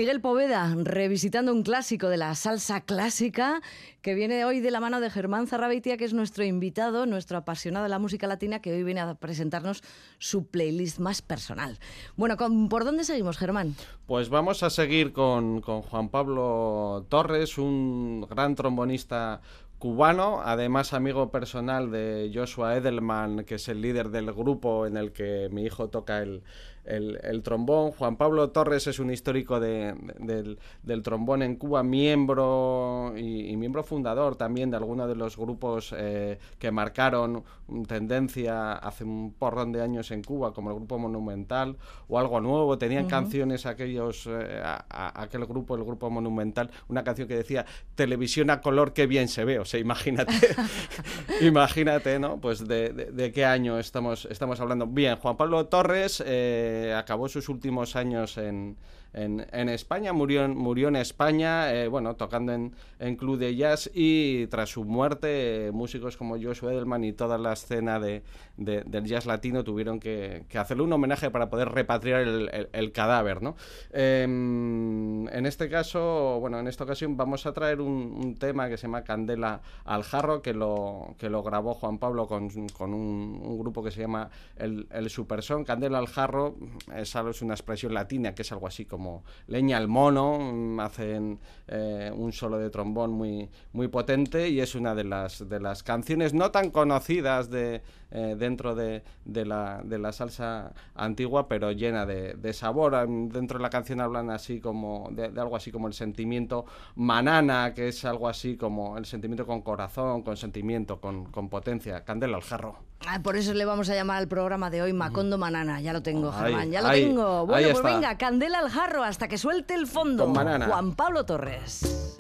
Miguel 0.03 0.21
Poveda, 0.21 0.75
revisitando 0.83 1.53
un 1.53 1.63
clásico 1.63 2.09
de 2.09 2.17
la 2.17 2.35
salsa 2.35 2.81
clásica, 2.81 3.63
que 4.01 4.15
viene 4.15 4.45
hoy 4.45 4.59
de 4.59 4.73
la 4.73 4.81
mano 4.81 5.01
de 5.01 5.09
Germán 5.11 5.47
Zarrabitia, 5.47 5.97
que 5.97 6.05
es 6.05 6.13
nuestro 6.13 6.43
invitado, 6.43 7.07
nuestro 7.07 7.39
apasionado 7.39 7.85
de 7.85 7.89
la 7.89 8.01
música 8.01 8.27
latina, 8.27 8.59
que 8.61 8.73
hoy 8.73 8.83
viene 8.83 8.99
a 9.01 9.15
presentarnos 9.15 9.81
su 10.19 10.49
playlist 10.49 10.99
más 10.99 11.23
personal. 11.23 11.79
Bueno, 12.17 12.37
¿con- 12.37 12.69
¿por 12.69 12.85
dónde 12.85 13.05
seguimos, 13.05 13.39
Germán? 13.39 13.77
Pues 14.07 14.29
vamos 14.29 14.65
a 14.65 14.71
seguir 14.71 15.13
con, 15.13 15.61
con 15.61 15.83
Juan 15.83 16.09
Pablo 16.09 17.07
Torres, 17.09 17.57
un 17.57 18.27
gran 18.29 18.57
trombonista 18.57 19.41
cubano, 19.79 20.43
además 20.45 20.95
amigo 20.95 21.31
personal 21.31 21.93
de 21.93 22.31
Joshua 22.35 22.77
Edelman, 22.77 23.45
que 23.45 23.55
es 23.55 23.69
el 23.69 23.81
líder 23.81 24.11
del 24.11 24.33
grupo 24.33 24.85
en 24.87 24.97
el 24.97 25.13
que 25.13 25.49
mi 25.53 25.63
hijo 25.65 25.91
toca 25.91 26.23
el, 26.23 26.43
el- 26.85 27.19
el 27.23 27.43
trombón. 27.43 27.93
Juan 27.93 28.17
Pablo 28.17 28.51
Torres 28.51 28.87
es 28.87 28.99
un 28.99 29.11
histórico 29.11 29.61
de- 29.61 29.95
del, 30.19 30.59
del 30.83 31.03
trombón 31.03 31.43
en 31.43 31.57
Cuba, 31.57 31.83
miembro 31.83 33.13
y, 33.17 33.49
y 33.51 33.57
miembro 33.57 33.83
fundador 33.85 34.37
también 34.37 34.71
de 34.71 34.77
algunos 34.77 35.09
de 35.09 35.15
los 35.15 35.37
grupos 35.37 35.95
eh, 35.97 36.39
que 36.59 36.71
marcaron 36.71 37.45
tendencia 37.87 38.73
hace 38.73 39.05
un 39.05 39.33
porrón 39.39 39.73
de 39.73 39.81
años 39.83 40.11
en 40.11 40.23
Cuba, 40.23 40.53
como 40.53 40.71
el 40.71 40.77
grupo 40.77 40.99
Monumental 40.99 41.77
o 42.09 42.19
algo 42.19 42.41
nuevo. 42.41 42.77
Tenían 42.79 43.07
canciones 43.07 43.65
aquellos, 43.67 44.27
eh, 44.27 44.61
a- 44.63 44.85
a- 44.91 45.23
aquel 45.23 45.47
grupo, 45.47 45.75
el 45.77 45.85
grupo 45.85 46.11
Monumental, 46.11 46.71
una 46.89 47.05
canción 47.05 47.29
que 47.29 47.37
decía 47.37 47.65
televisión 47.95 48.51
a 48.51 48.61
color, 48.61 48.93
qué 48.93 49.07
bien 49.07 49.29
se 49.29 49.45
ve. 49.45 49.59
O 49.59 49.65
sea, 49.65 49.81
imagínate, 49.81 50.33
imagínate, 51.41 52.19
¿no? 52.19 52.39
Pues 52.41 52.67
de 52.67 53.33
qué 53.35 53.45
año 53.45 53.79
estamos, 53.79 54.27
estamos 54.27 54.61
hablando. 54.61 54.87
Bien, 54.87 55.17
Juan 55.17 55.37
Pablo 55.37 55.67
Torres 55.67 56.23
eh, 56.27 56.72
acabó 56.97 57.29
sus 57.29 57.49
últimos 57.49 57.97
años 57.97 58.39
en, 58.39 58.77
en, 59.15 59.69
España, 59.69 60.13
murió 60.13 60.45
en, 60.45 60.57
murió 60.57 60.89
en 60.89 60.97
España, 60.97 61.73
eh, 61.73 61.89
bueno, 61.89 62.17
tocando 62.17 62.53
en, 62.53 62.75
en 62.99 63.17
club 63.17 63.39
de 63.39 63.55
jazz 63.55 63.91
y 63.93 64.47
tras 64.47 64.71
su 64.71 64.85
muerte, 64.85 65.71
músicos 65.73 66.17
como 66.17 66.41
Joshua 66.41 66.73
Edelman 66.73 67.05
y 67.05 67.13
toda 67.13 67.37
la 67.37 67.53
escena 67.53 68.01
de, 68.01 68.23
de- 68.57 68.83
del 68.85 69.05
jazz 69.05 69.27
latino 69.27 69.65
tuvieron 69.65 70.01
que, 70.01 70.45
que 70.49 70.59
hacerle 70.59 70.85
un 70.85 70.93
homenaje 70.93 71.31
para 71.31 71.51
poder 71.51 71.69
repatriar 71.69 72.23
el, 72.23 72.93
cadáver, 72.93 73.43
¿no? 73.43 73.57
Em, 73.93 75.29
en 75.29 75.47
este 75.47 75.69
caso, 75.69 76.39
bueno, 76.41 76.59
en 76.59 76.69
esta 76.69 76.85
ocasión 76.85 77.17
vamos 77.17 77.45
a 77.47 77.53
traer 77.53 77.81
un, 77.81 78.37
tema 78.39 78.69
que 78.69 78.77
se 78.77 78.87
llama 78.87 79.05
Candela 79.05 79.61
al 79.85 80.03
Jarro, 80.05 80.41
que 80.43 80.55
lo, 80.55 81.15
que 81.19 81.29
lo 81.29 81.43
grabó 81.43 81.75
Juan 81.75 81.99
Pablo 81.99 82.27
con, 82.27 82.49
con 82.69 82.95
un, 82.95 83.59
grupo 83.59 83.83
que 83.83 83.91
se 83.91 84.01
llama 84.01 84.31
el, 84.57 84.87
el 84.91 85.11
Superson. 85.11 85.65
Candela 85.65 85.99
al 85.99 86.07
Jarro 86.07 86.57
es, 86.97 87.15
es 87.15 87.43
una 87.43 87.55
expresión 87.55 87.93
latina 87.95 88.35
que 88.35 88.43
es 88.43 88.53
algo 88.53 88.67
así 88.67 88.85
como 88.85 89.02
leña 89.47 89.77
al 89.77 89.89
mono, 89.89 90.83
hacen 90.83 91.39
eh, 91.69 92.11
un 92.15 92.33
solo 92.33 92.59
de 92.59 92.71
trombón 92.71 93.13
muy, 93.13 93.49
muy 93.73 93.89
potente 93.89 94.49
y 94.49 94.61
es 94.61 94.75
una 94.75 94.95
de 94.95 95.05
las, 95.05 95.49
de 95.49 95.61
las 95.61 95.83
canciones 95.83 96.35
no 96.35 96.51
tan 96.51 96.71
conocidas 96.71 97.51
de, 97.51 97.83
eh, 98.13 98.37
dentro 98.39 98.75
de, 98.75 99.03
de 99.25 99.45
la, 99.45 99.81
de 99.83 99.99
la 99.99 100.13
salsa 100.13 100.73
antigua, 100.95 101.49
pero 101.49 101.73
llena 101.73 102.07
de, 102.07 102.35
de 102.35 102.53
sabor. 102.53 102.93
Dentro 103.09 103.59
de 103.59 103.63
la 103.63 103.71
canción 103.71 104.01
hablan 104.01 104.31
así 104.31 104.61
como 104.61 105.09
de, 105.13 105.25
algo 105.41 105.57
así 105.57 105.73
como 105.73 105.89
el 105.89 105.95
sentimiento 105.95 106.67
manana, 106.95 107.73
que 107.75 107.89
es 107.89 108.05
algo 108.05 108.29
así 108.29 108.57
como 108.57 108.99
el 108.99 109.07
sentimiento 109.07 109.47
con 109.47 109.63
corazón, 109.63 110.23
con 110.23 110.37
sentimiento, 110.37 111.01
con, 111.01 111.25
con 111.25 111.49
potencia. 111.49 112.05
Candela 112.05 112.37
al 112.37 112.43
jarro. 112.43 112.77
Ah, 113.07 113.21
por 113.23 113.37
eso 113.37 113.53
le 113.55 113.65
vamos 113.65 113.89
a 113.91 113.95
llamar 113.95 114.19
al 114.19 114.29
programa 114.29 114.71
de 114.71 114.83
hoy 114.83 114.93
Macondo 114.93 115.39
Manana. 115.39 115.81
Ya 115.81 115.93
lo 115.93 116.03
tengo, 116.03 116.31
Ahí, 116.31 116.53
Germán, 116.53 116.71
ya 116.71 116.83
lo 116.83 116.89
ahí, 116.89 117.05
tengo. 117.05 117.47
Bueno, 117.47 117.69
pues 117.73 117.83
venga, 117.83 118.17
candela 118.17 118.59
al 118.59 118.71
jarro 118.71 119.03
hasta 119.03 119.27
que 119.27 119.39
suelte 119.39 119.75
el 119.75 119.87
fondo. 119.87 120.33
Con. 120.33 120.63
Juan 120.63 120.95
Pablo 120.95 121.25
Torres. 121.25 122.19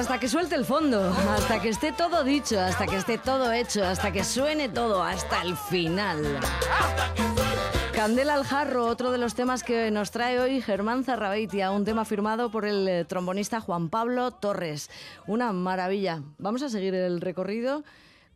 Hasta 0.00 0.18
que 0.18 0.28
suelte 0.28 0.54
el 0.54 0.64
fondo, 0.64 1.12
hasta 1.12 1.60
que 1.60 1.68
esté 1.68 1.92
todo 1.92 2.24
dicho, 2.24 2.58
hasta 2.58 2.86
que 2.86 2.96
esté 2.96 3.18
todo 3.18 3.52
hecho, 3.52 3.84
hasta 3.84 4.10
que 4.10 4.24
suene 4.24 4.70
todo, 4.70 5.02
hasta 5.02 5.42
el 5.42 5.54
final. 5.58 6.40
Candela 7.92 8.32
al 8.32 8.44
jarro, 8.44 8.86
otro 8.86 9.12
de 9.12 9.18
los 9.18 9.34
temas 9.34 9.62
que 9.62 9.90
nos 9.90 10.10
trae 10.10 10.40
hoy 10.40 10.62
Germán 10.62 11.04
Zarrabeitia, 11.04 11.70
un 11.70 11.84
tema 11.84 12.06
firmado 12.06 12.50
por 12.50 12.64
el 12.64 12.88
eh, 12.88 13.04
trombonista 13.04 13.60
Juan 13.60 13.90
Pablo 13.90 14.30
Torres. 14.30 14.88
Una 15.26 15.52
maravilla. 15.52 16.22
Vamos 16.38 16.62
a 16.62 16.70
seguir 16.70 16.94
el 16.94 17.20
recorrido 17.20 17.84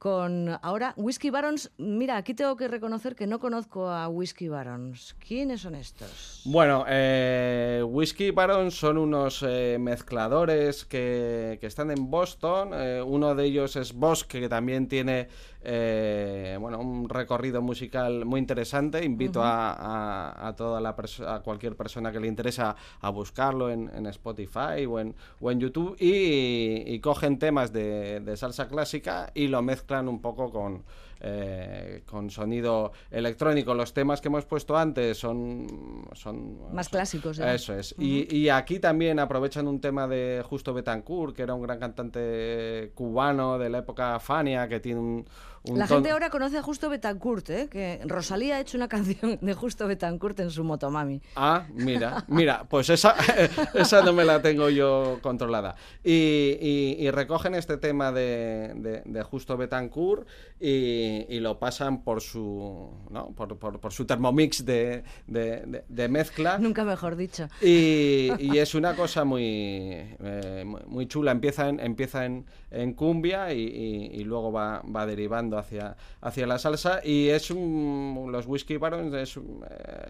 con 0.04 0.50
ahora 0.60 0.92
Whiskey 0.98 1.30
Barons. 1.30 1.72
Mira, 1.78 2.18
aquí 2.18 2.34
tengo 2.34 2.58
que 2.58 2.68
reconocer 2.68 3.16
que 3.16 3.26
no 3.26 3.40
conozco 3.40 3.88
a 3.88 4.06
Whiskey 4.06 4.48
Barons. 4.48 5.16
¿Quiénes 5.26 5.62
son 5.62 5.74
estos? 5.74 6.42
Bueno, 6.44 6.84
eh, 6.86 7.82
Whiskey 7.88 8.30
Baron 8.30 8.70
son 8.70 8.98
unos 8.98 9.42
eh, 9.48 9.78
mezcladores 9.80 10.84
que, 10.84 11.56
que 11.58 11.66
están 11.66 11.90
en 11.90 12.10
Boston. 12.10 12.72
Eh, 12.74 13.02
uno 13.02 13.34
de 13.34 13.46
ellos 13.46 13.76
es 13.76 13.94
Bosch, 13.94 14.24
que 14.24 14.46
también 14.46 14.88
tiene 14.88 15.28
eh, 15.66 16.56
bueno, 16.60 16.78
un 16.78 17.08
recorrido 17.08 17.62
musical 17.62 18.24
muy 18.24 18.38
interesante. 18.40 19.04
Invito 19.04 19.42
a, 19.42 19.72
a- 19.72 20.48
a 20.48 20.54
toda 20.56 20.80
la 20.80 20.94
a 21.26 21.40
cualquier 21.40 21.74
persona 21.76 22.12
que 22.12 22.20
le 22.20 22.28
interesa 22.28 22.76
a 23.00 23.10
buscarlo 23.10 23.70
en, 23.70 23.90
en 23.94 24.06
Spotify 24.06 24.84
o 24.88 25.00
en, 25.00 25.14
o 25.40 25.50
en 25.50 25.60
YouTube 25.60 25.96
y, 25.98 26.84
y 26.94 27.00
cogen 27.00 27.38
temas 27.38 27.72
de, 27.72 28.20
de 28.20 28.36
salsa 28.36 28.68
clásica 28.68 29.30
y 29.34 29.48
lo 29.48 29.62
mezclan 29.62 30.08
un 30.08 30.20
poco 30.20 30.50
con, 30.50 30.84
eh, 31.20 32.02
con 32.06 32.30
sonido 32.30 32.92
electrónico. 33.10 33.74
Los 33.74 33.92
temas 33.94 34.20
que 34.20 34.28
hemos 34.28 34.44
puesto 34.44 34.76
antes 34.76 35.16
son... 35.18 36.04
son 36.12 36.72
Más 36.74 36.86
son- 36.86 36.90
clásicos. 36.92 37.38
Eso 37.38 37.74
es. 37.74 37.94
y, 37.98 38.34
y 38.36 38.48
aquí 38.50 38.78
también 38.78 39.18
aprovechan 39.18 39.66
un 39.66 39.80
tema 39.80 40.06
de 40.06 40.42
Justo 40.46 40.74
Betancourt, 40.74 41.34
que 41.34 41.42
era 41.42 41.54
un 41.54 41.62
gran 41.62 41.78
cantante 41.78 42.92
cubano 42.94 43.58
de 43.58 43.70
la 43.70 43.78
época 43.78 44.20
Fania, 44.20 44.68
que 44.68 44.80
tiene 44.80 45.00
un... 45.00 45.24
un 45.66 45.78
La 45.78 45.86
ton- 45.86 45.96
gente 45.98 46.10
ahora 46.10 46.28
conoce 46.28 46.58
a 46.58 46.62
Justo 46.62 46.90
Betancourt, 46.90 47.48
¿eh? 47.48 47.68
que 47.70 48.00
Rosalía 48.04 48.56
ha 48.56 48.60
hecho 48.60 48.76
una 48.76 48.86
canción 48.88 49.38
de 49.40 49.54
Justo 49.54 49.86
Betancourt 49.86 50.38
en 50.40 50.50
su 50.50 50.62
Motomami. 50.62 51.22
Ah, 51.36 51.66
mira, 51.72 52.24
mira, 52.28 52.64
pues 52.68 52.90
esa, 52.90 53.14
esa 53.74 54.02
no 54.02 54.12
me 54.12 54.24
la 54.26 54.42
tengo 54.42 54.68
yo 54.68 55.18
controlada. 55.22 55.74
Y, 56.02 56.58
y- 56.60 56.96
y 56.98 57.10
recogen 57.10 57.54
este 57.54 57.78
tema 57.78 58.12
de, 58.12 58.72
de- 58.76 59.02
de 59.06 59.22
Justo 59.22 59.56
Betancourt 59.56 60.28
y, 60.60 61.24
y 61.30 61.40
lo 61.40 61.58
pasan 61.58 62.02
por 62.02 62.20
su, 62.20 62.90
¿no? 63.10 63.28
por, 63.30 63.56
por- 63.58 63.80
por 63.80 63.92
su 63.92 64.04
Thermomix 64.04 64.64
de, 64.66 65.02
de- 65.26 66.08
mezcla. 66.08 66.58
Nunca 66.58 66.84
mejor 66.84 67.16
dicho. 67.16 67.48
Y, 67.62 68.28
es 68.58 68.74
una 68.74 68.94
cosa 68.94 69.24
muy, 69.24 69.42
eh, 69.44 70.64
muy- 70.86 71.06
chula. 71.06 71.32
Empieza 71.32 71.68
en, 71.70 71.80
empieza 71.80 72.24
en, 72.26 72.44
en 72.70 72.92
cumbia 72.92 73.52
y 73.54 74.22
luego 74.24 74.52
va, 74.52 74.82
va 74.82 75.06
derivando 75.06 75.53
hacia, 75.58 75.96
hacia 76.20 76.46
la 76.46 76.58
salsa. 76.58 77.00
Y 77.04 77.28
es 77.28 77.50
un, 77.50 78.28
los 78.30 78.46
Whiskey 78.46 78.76
Barons 78.76 79.14
es, 79.14 79.38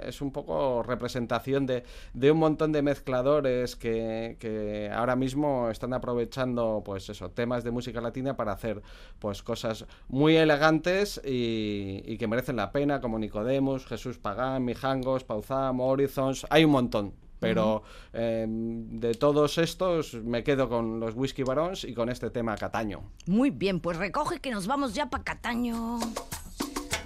es 0.07 0.21
un 0.21 0.33
poco 0.33 0.83
representación 0.83 1.67
de, 1.67 1.85
de 2.13 2.31
un 2.31 2.39
montón 2.39 2.73
de 2.73 2.83
mezcladores 2.83 3.77
que, 3.77 4.37
que 4.39 4.91
ahora 4.93 5.17
mismo 5.17 5.71
están 5.71 5.93
aprovechando 5.93 6.83
pues 6.85 7.09
eso, 7.09 7.31
temas 7.31 7.65
de 7.65 7.71
música 7.71 8.01
latina 8.01 8.37
para 8.37 8.53
hacer 8.53 8.83
pues 9.19 9.43
cosas 9.43 9.87
muy 10.09 10.37
elegantes 10.37 11.21
y, 11.25 12.03
y 12.05 12.19
que 12.19 12.27
merecen 12.27 12.57
la 12.57 12.73
pena, 12.73 13.01
como 13.01 13.19
Nicodemus, 13.19 13.87
Jesús 13.87 14.19
Pagán, 14.19 14.65
Mijangos, 14.65 15.25
Pauzam, 15.25 15.81
Horizons. 15.81 16.47
Hay 16.51 16.65
un 16.65 16.73
montón. 16.73 17.24
Pero 17.41 17.83
eh, 18.13 18.47
de 18.49 19.15
todos 19.15 19.59
estos 19.59 20.15
me 20.15 20.43
quedo 20.43 20.69
con 20.69 21.01
los 21.01 21.15
Whisky 21.15 21.43
Barons 21.43 21.85
y 21.85 21.95
con 21.95 22.09
este 22.09 22.31
tema 22.31 22.57
Cataño. 22.57 23.03
Muy 23.27 23.51
bien, 23.51 23.81
pues 23.81 23.97
recoge 23.99 24.41
que 24.41 24.51
nos 24.51 24.67
vamos 24.67 24.95
ya 24.95 25.11
para 25.11 25.25
Cataño. 25.25 25.99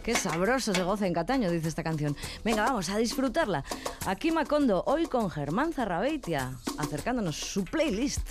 Qué 0.03 0.15
sabroso 0.15 0.73
se 0.73 0.83
goza 0.85 1.07
en 1.07 1.13
Cataño, 1.13 1.51
dice 1.51 1.69
esta 1.69 1.83
canción. 1.83 2.17
Venga, 2.43 2.65
vamos 2.65 2.89
a 2.89 2.97
disfrutarla. 2.97 3.63
Aquí 4.07 4.33
Macondo, 4.33 4.83
hoy 4.87 5.07
con 5.07 5.29
Germán 5.29 5.75
Zarrabeitia, 5.75 6.57
acercándonos 6.79 7.37
su 7.37 7.65
playlist. 7.65 8.27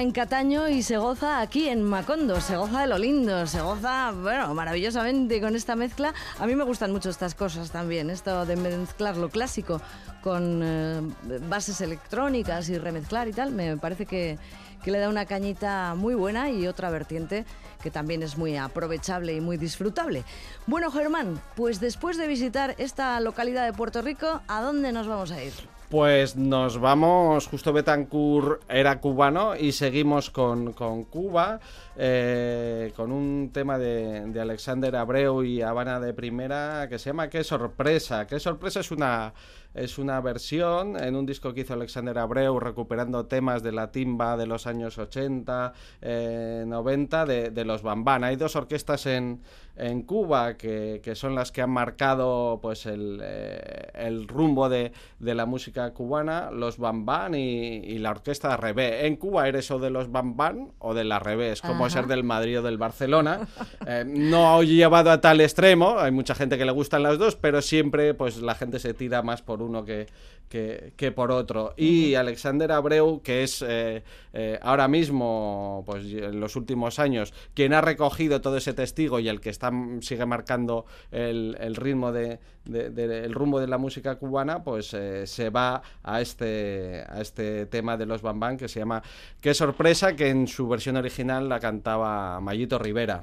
En 0.00 0.12
Cataño 0.12 0.68
y 0.68 0.82
se 0.82 0.96
goza 0.96 1.40
aquí 1.40 1.68
en 1.68 1.82
Macondo, 1.82 2.40
se 2.40 2.56
goza 2.56 2.80
de 2.80 2.86
lo 2.86 2.98
lindo, 2.98 3.46
se 3.46 3.60
goza, 3.60 4.12
bueno, 4.12 4.54
maravillosamente 4.54 5.40
con 5.40 5.54
esta 5.56 5.76
mezcla. 5.76 6.14
A 6.38 6.46
mí 6.46 6.54
me 6.54 6.64
gustan 6.64 6.92
mucho 6.92 7.10
estas 7.10 7.34
cosas 7.34 7.70
también, 7.70 8.10
esto 8.10 8.46
de 8.46 8.56
mezclar 8.56 9.16
lo 9.16 9.28
clásico 9.28 9.80
con 10.22 10.60
eh, 10.62 11.00
bases 11.48 11.80
electrónicas 11.80 12.68
y 12.68 12.78
remezclar 12.78 13.28
y 13.28 13.32
tal, 13.32 13.52
me 13.52 13.76
parece 13.76 14.06
que, 14.06 14.38
que 14.82 14.90
le 14.90 14.98
da 14.98 15.08
una 15.08 15.26
cañita 15.26 15.94
muy 15.94 16.14
buena 16.14 16.50
y 16.50 16.66
otra 16.66 16.90
vertiente 16.90 17.44
que 17.82 17.90
también 17.90 18.22
es 18.22 18.38
muy 18.38 18.56
aprovechable 18.56 19.34
y 19.34 19.40
muy 19.40 19.56
disfrutable. 19.56 20.24
Bueno, 20.66 20.90
Germán, 20.90 21.40
pues 21.56 21.80
después 21.80 22.16
de 22.16 22.26
visitar 22.26 22.74
esta 22.78 23.20
localidad 23.20 23.66
de 23.66 23.72
Puerto 23.72 24.02
Rico, 24.02 24.40
¿a 24.48 24.60
dónde 24.62 24.92
nos 24.92 25.06
vamos 25.06 25.30
a 25.30 25.42
ir? 25.42 25.73
Pues 25.90 26.36
nos 26.36 26.78
vamos, 26.78 27.46
justo 27.46 27.72
Betancourt 27.72 28.62
era 28.68 29.00
cubano 29.00 29.54
y 29.54 29.72
seguimos 29.72 30.30
con, 30.30 30.72
con 30.72 31.04
Cuba, 31.04 31.60
eh, 31.96 32.92
con 32.96 33.12
un 33.12 33.50
tema 33.52 33.78
de, 33.78 34.26
de 34.26 34.40
Alexander 34.40 34.96
Abreu 34.96 35.42
y 35.44 35.62
Habana 35.62 36.00
de 36.00 36.12
Primera 36.12 36.88
que 36.88 36.98
se 36.98 37.10
llama 37.10 37.28
Qué 37.28 37.44
sorpresa. 37.44 38.26
Qué 38.26 38.40
sorpresa 38.40 38.80
es 38.80 38.90
una, 38.90 39.32
es 39.74 39.98
una 39.98 40.20
versión 40.20 40.96
en 41.02 41.16
un 41.16 41.26
disco 41.26 41.52
que 41.52 41.62
hizo 41.62 41.74
Alexander 41.74 42.16
Abreu 42.18 42.58
recuperando 42.60 43.26
temas 43.26 43.62
de 43.62 43.72
la 43.72 43.90
timba 43.90 44.36
de 44.36 44.46
los 44.46 44.66
años 44.66 44.98
80, 44.98 45.72
eh, 46.00 46.64
90 46.66 47.26
de, 47.26 47.50
de 47.50 47.64
los 47.64 47.82
Bambán. 47.82 48.24
Hay 48.24 48.36
dos 48.36 48.54
orquestas 48.56 49.06
en, 49.06 49.40
en 49.76 50.02
Cuba 50.02 50.56
que, 50.56 51.00
que 51.02 51.14
son 51.14 51.34
las 51.34 51.50
que 51.50 51.62
han 51.62 51.70
marcado 51.70 52.60
pues 52.62 52.86
el, 52.86 53.20
eh, 53.22 53.90
el 53.94 54.28
rumbo 54.28 54.68
de, 54.68 54.92
de 55.18 55.34
la 55.34 55.46
música 55.46 55.92
cubana, 55.92 56.50
los 56.50 56.78
Bambán 56.78 57.34
y, 57.34 57.98
la 57.98 58.10
orquesta 58.10 58.56
Rebé. 58.56 59.06
En 59.06 59.16
Cuba 59.16 59.48
eres 59.48 59.70
o 59.70 59.78
de 59.78 59.90
los 59.90 60.10
Bambán 60.10 60.72
o 60.78 60.94
de 60.94 61.04
la 61.04 61.18
Rebé, 61.18 61.52
es 61.52 61.62
como 61.84 61.92
Ajá. 61.92 62.00
ser 62.00 62.06
del 62.06 62.24
Madrid 62.24 62.60
o 62.60 62.62
del 62.62 62.78
Barcelona. 62.78 63.46
Eh, 63.86 64.04
no 64.06 64.62
llevado 64.62 65.10
a 65.10 65.20
tal 65.20 65.40
extremo, 65.40 65.98
hay 65.98 66.10
mucha 66.10 66.34
gente 66.34 66.56
que 66.56 66.64
le 66.64 66.72
gustan 66.72 67.02
las 67.02 67.18
dos, 67.18 67.36
pero 67.36 67.60
siempre 67.60 68.14
pues 68.14 68.38
la 68.38 68.54
gente 68.54 68.78
se 68.78 68.94
tira 68.94 69.22
más 69.22 69.42
por 69.42 69.60
uno 69.60 69.84
que, 69.84 70.06
que, 70.48 70.92
que 70.96 71.12
por 71.12 71.30
otro. 71.30 71.74
Y 71.76 72.14
Alexander 72.14 72.72
Abreu, 72.72 73.20
que 73.22 73.42
es 73.42 73.62
eh, 73.66 74.02
eh, 74.32 74.58
ahora 74.62 74.88
mismo, 74.88 75.82
pues 75.84 76.04
en 76.06 76.40
los 76.40 76.56
últimos 76.56 76.98
años, 76.98 77.34
quien 77.52 77.74
ha 77.74 77.82
recogido 77.82 78.40
todo 78.40 78.56
ese 78.56 78.72
testigo 78.72 79.20
y 79.20 79.28
el 79.28 79.40
que 79.40 79.50
está 79.50 79.70
sigue 80.00 80.24
marcando 80.24 80.86
el, 81.10 81.56
el 81.60 81.76
ritmo 81.76 82.10
de, 82.12 82.38
de- 82.64 82.90
de- 82.90 83.24
el 83.24 83.34
rumbo 83.34 83.60
de 83.60 83.66
la 83.66 83.78
música 83.78 84.16
cubana, 84.16 84.62
pues 84.64 84.92
eh, 84.94 85.26
se 85.26 85.50
va 85.50 85.82
a 86.02 86.20
este, 86.20 87.04
a 87.08 87.20
este 87.20 87.66
tema 87.66 87.96
de 87.96 88.06
los 88.06 88.22
Bambán 88.22 88.56
que 88.56 88.68
se 88.68 88.80
llama 88.80 89.02
Qué 89.40 89.54
sorpresa, 89.54 90.14
que 90.16 90.28
en 90.30 90.46
su 90.48 90.66
versión 90.68 90.96
original 90.96 91.48
la 91.48 91.60
cantaba 91.60 92.40
Mayito 92.40 92.78
Rivera. 92.78 93.22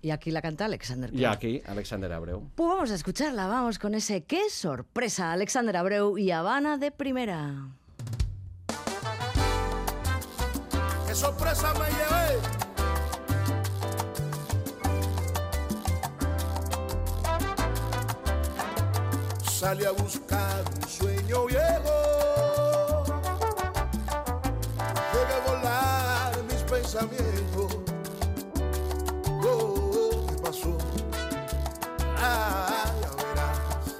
Y 0.00 0.10
aquí 0.10 0.30
la 0.30 0.40
canta 0.40 0.66
Alexander. 0.66 1.10
Y 1.12 1.18
Pla. 1.18 1.32
aquí 1.32 1.60
Alexander 1.66 2.12
Abreu. 2.12 2.48
Pues 2.54 2.68
vamos 2.68 2.90
a 2.92 2.94
escucharla, 2.94 3.48
vamos 3.48 3.80
con 3.80 3.94
ese 3.96 4.22
qué 4.22 4.48
sorpresa, 4.48 5.32
Alexander 5.32 5.76
Abreu 5.76 6.16
y 6.18 6.30
Habana 6.30 6.78
de 6.78 6.92
Primera. 6.92 7.66
qué 11.06 11.14
sorpresa 11.14 11.72
me 11.74 11.86
llevé. 11.86 12.57
Salí 19.58 19.84
a 19.84 19.90
buscar 19.90 20.62
un 20.76 20.88
sueño 20.88 21.46
viejo. 21.46 23.02
Debe 25.12 25.36
volar 25.48 26.32
mis 26.44 26.62
pensamientos. 26.62 27.78
Oh, 29.42 30.26
¿qué 30.28 30.36
pasó? 30.40 30.78
Ah, 32.18 32.84
ya 33.02 33.10
verás. 33.16 33.96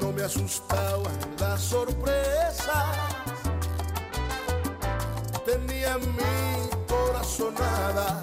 No 0.00 0.12
me 0.12 0.22
asustaban 0.22 1.18
las 1.40 1.60
sorpresas 1.60 3.00
tenía 5.44 5.98
mi 5.98 6.70
corazonada. 6.86 8.22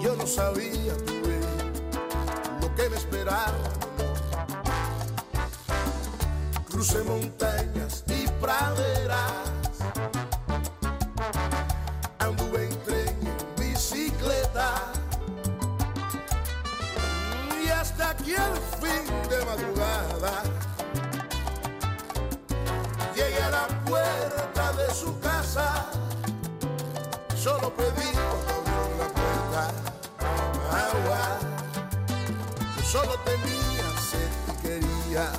Yo 0.00 0.14
no 0.14 0.26
sabía 0.28 0.94
lo 1.06 1.33
que 2.76 2.90
me 2.90 2.96
esperaba. 2.96 3.52
Crucé 6.68 7.02
montañas 7.04 8.04
y 8.08 8.26
praderas. 8.40 9.32
Anduve 12.18 12.64
en 12.64 12.82
tren 12.84 13.16
y 13.22 13.60
bicicleta. 13.60 14.92
Y 17.64 17.68
hasta 17.68 18.10
aquí 18.10 18.34
al 18.34 18.56
fin 18.80 19.04
de 19.28 19.44
madrugada 19.44 20.42
llegué 23.14 23.42
a 23.42 23.50
la 23.50 23.68
puerta 23.84 24.72
de 24.72 24.94
su 24.94 25.18
casa. 25.20 25.86
Solo 27.36 27.72
pedí 27.74 28.10
solo 32.94 33.18
tenía 33.24 33.86
sed 33.98 34.30
y 34.46 34.62
quería 34.62 35.32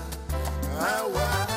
agua. 0.78 1.55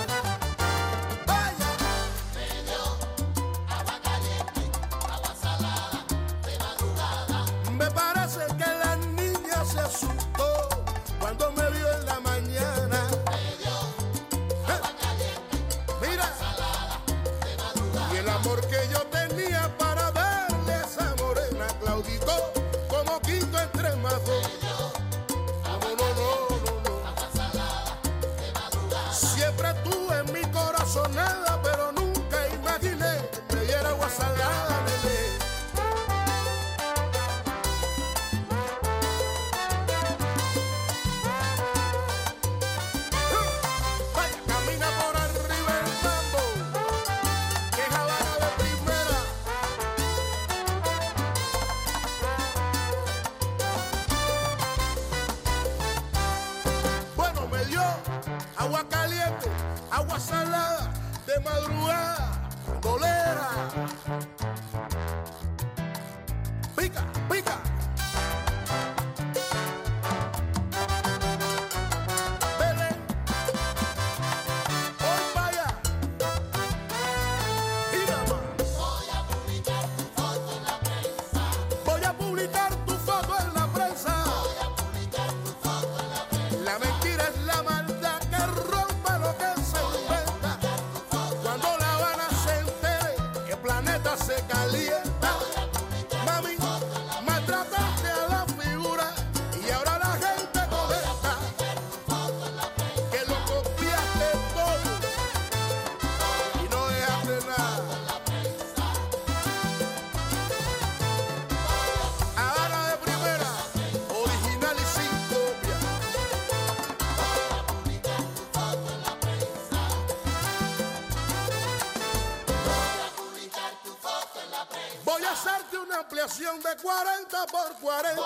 De 126.69 126.77
40 126.77 127.47
por 127.47 127.73
40. 127.81 128.23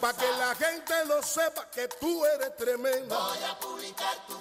Para 0.00 0.18
que 0.18 0.32
la 0.38 0.54
gente 0.54 1.04
lo 1.06 1.22
sepa 1.22 1.68
que 1.70 1.88
tú 1.88 2.24
eres 2.24 2.56
tremenda. 2.56 3.16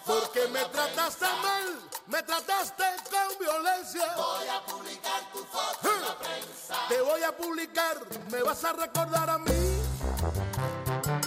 Porque 0.06 0.48
me 0.48 0.64
trataste 0.66 1.26
mal, 1.26 1.80
me 2.08 2.22
trataste 2.24 2.84
con 3.10 3.38
violencia. 3.40 4.14
Voy 4.16 4.48
a 4.48 4.62
publicar 4.66 5.32
tu 5.32 5.44
foto 5.46 5.94
en 5.94 6.02
la 6.02 6.18
prensa. 6.18 6.76
Te 6.90 7.02
voy 7.02 7.24
a 7.24 7.36
publicar, 7.36 7.98
me 8.30 8.44
vas 8.44 8.64
a 8.64 8.74
recordar 8.74 9.30
a 9.30 9.38
mí. 9.38 9.82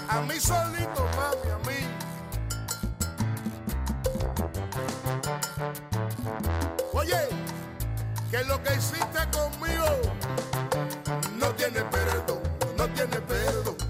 A 0.09 0.20
mí 0.20 0.40
solito, 0.40 1.05
mami, 1.16 1.51
a 1.51 1.59
mí. 1.59 1.97
Que 8.37 8.45
lo 8.45 8.62
que 8.62 8.74
hiciste 8.74 9.18
conmigo 9.32 9.87
no 11.39 11.55
tiene 11.55 11.80
perdón, 11.84 12.43
no 12.76 12.87
tiene 12.89 13.16
perdón. 13.22 13.86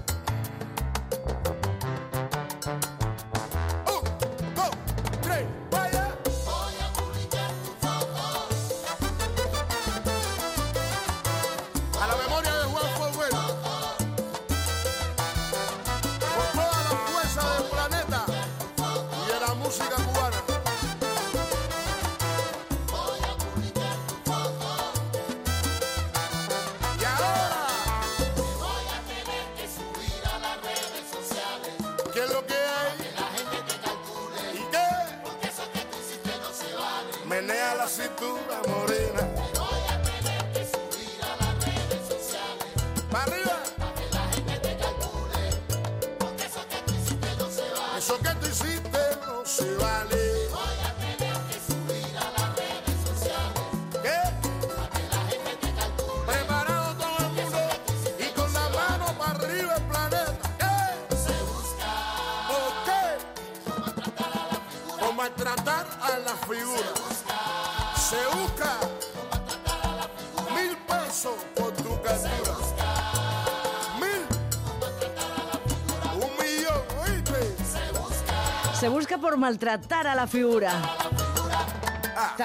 Por 79.21 79.37
maltratar 79.37 80.05
a 80.07 80.15
la 80.15 80.27
figura. 80.27 80.71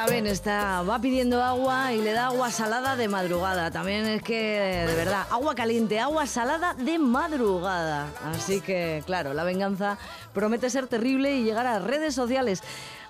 Bien, 0.09 0.27
está, 0.27 0.83
va 0.83 0.99
pidiendo 0.99 1.43
agua 1.43 1.93
y 1.93 2.01
le 2.01 2.12
da 2.12 2.27
agua 2.27 2.51
salada 2.51 2.97
de 2.97 3.09
madrugada. 3.09 3.70
También 3.70 4.07
es 4.07 4.23
que, 4.23 4.85
de 4.87 4.95
verdad, 4.95 5.27
agua 5.31 5.55
caliente, 5.55 6.01
agua 6.01 6.27
salada 6.27 6.75
de 6.75 6.99
madrugada. 6.99 8.09
Así 8.25 8.61
que, 8.61 9.03
claro, 9.07 9.35
la 9.35 9.45
venganza 9.45 9.99
promete 10.33 10.70
ser 10.70 10.87
terrible 10.87 11.37
y 11.37 11.45
llegar 11.45 11.66
a 11.66 11.79
redes 11.79 12.14
sociales. 12.14 12.62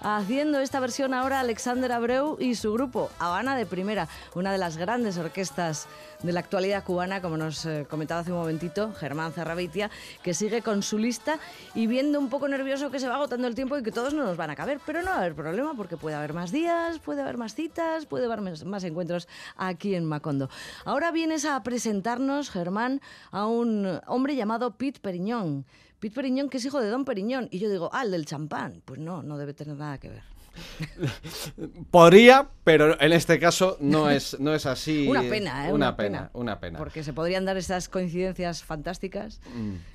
Haciendo 0.05 0.59
esta 0.59 0.81
versión 0.81 1.15
ahora 1.15 1.39
Alexander 1.39 1.93
Abreu 1.93 2.37
y 2.41 2.57
su 2.57 2.73
grupo, 2.73 3.09
Habana 3.21 3.55
de 3.57 3.67
Primera, 3.67 4.09
una 4.35 4.51
de 4.51 4.59
las 4.59 4.77
grandes 4.77 5.17
orquestas 5.17 5.87
de 6.25 6.33
la 6.33 6.41
actualidad 6.41 6.83
cubana, 6.83 7.23
como 7.23 7.37
nos 7.37 7.65
eh, 7.67 7.87
comentaba 7.89 8.23
hace 8.23 8.33
un 8.33 8.39
momentito, 8.39 8.93
Germán 8.95 9.33
Zarrabitia, 9.33 9.91
que 10.25 10.35
sigue 10.35 10.61
con 10.61 10.83
su 10.83 10.99
lista 10.99 11.39
y 11.77 11.87
viendo 11.87 12.19
un 12.19 12.31
poco 12.31 12.49
nervioso 12.49 12.91
que 12.91 12.99
se 12.99 13.07
va 13.07 13.15
agotando 13.15 13.47
el 13.47 13.55
tiempo 13.55 13.79
y 13.79 13.85
que 13.85 13.93
todos 13.93 14.13
no 14.13 14.25
nos 14.25 14.37
van 14.37 14.51
a 14.51 14.57
caber. 14.57 14.81
Pero 14.85 15.03
no 15.03 15.11
va 15.11 15.15
a 15.15 15.19
haber 15.19 15.37
problema 15.37 15.75
porque 15.77 15.97
puede 15.97 16.17
haber 16.17 16.33
más 16.33 16.51
días, 16.51 16.99
puede 16.99 17.23
haber 17.23 17.39
más 17.39 17.55
citas, 17.55 18.05
puede 18.07 18.25
haber 18.25 18.41
más, 18.41 18.65
más 18.65 18.83
encuentros 18.83 19.29
aquí 19.57 19.95
en 19.95 20.05
Macondo. 20.05 20.51
Ahora 20.85 21.13
vienes 21.13 21.45
a 21.45 21.63
presentarnos, 21.63 22.51
Germán, 22.51 23.01
a 23.31 23.47
un 23.47 24.01
hombre 24.09 24.35
llamado 24.35 24.73
Pete 24.77 24.99
Periñón. 24.99 25.65
Pete 26.03 26.17
Periñón, 26.17 26.49
que 26.49 26.57
es 26.57 26.65
hijo 26.65 26.81
de 26.81 26.91
Don 26.91 27.05
Periñón. 27.05 27.47
Y 27.53 27.61
yo 27.61 27.71
digo, 27.71 27.89
ah, 27.93 28.03
el 28.03 28.11
del 28.11 28.27
champán. 28.27 28.83
Pues 28.85 28.99
no, 28.99 29.23
no 29.23 29.39
debe 29.39 29.55
tener 29.55 29.77
nada 29.77 29.99
que 29.99 30.09
ver. 30.09 30.23
Podría, 31.93 32.49
pero 32.65 33.01
en 33.01 33.13
este 33.13 33.39
caso 33.39 33.77
no 33.79 34.11
es, 34.11 34.39
no 34.41 34.53
es 34.53 34.67
así. 34.67 35.07
Una 35.09 35.23
pena, 35.23 35.69
¿eh? 35.69 35.73
Una, 35.73 35.97
pena, 35.97 36.31
una 36.35 36.59
pena. 36.59 36.81
Porque 36.81 37.05
se 37.05 37.13
podrían 37.13 37.45
dar 37.45 37.57
esas 37.57 37.89
coincidencias 37.89 38.65
fantásticas 38.65 39.41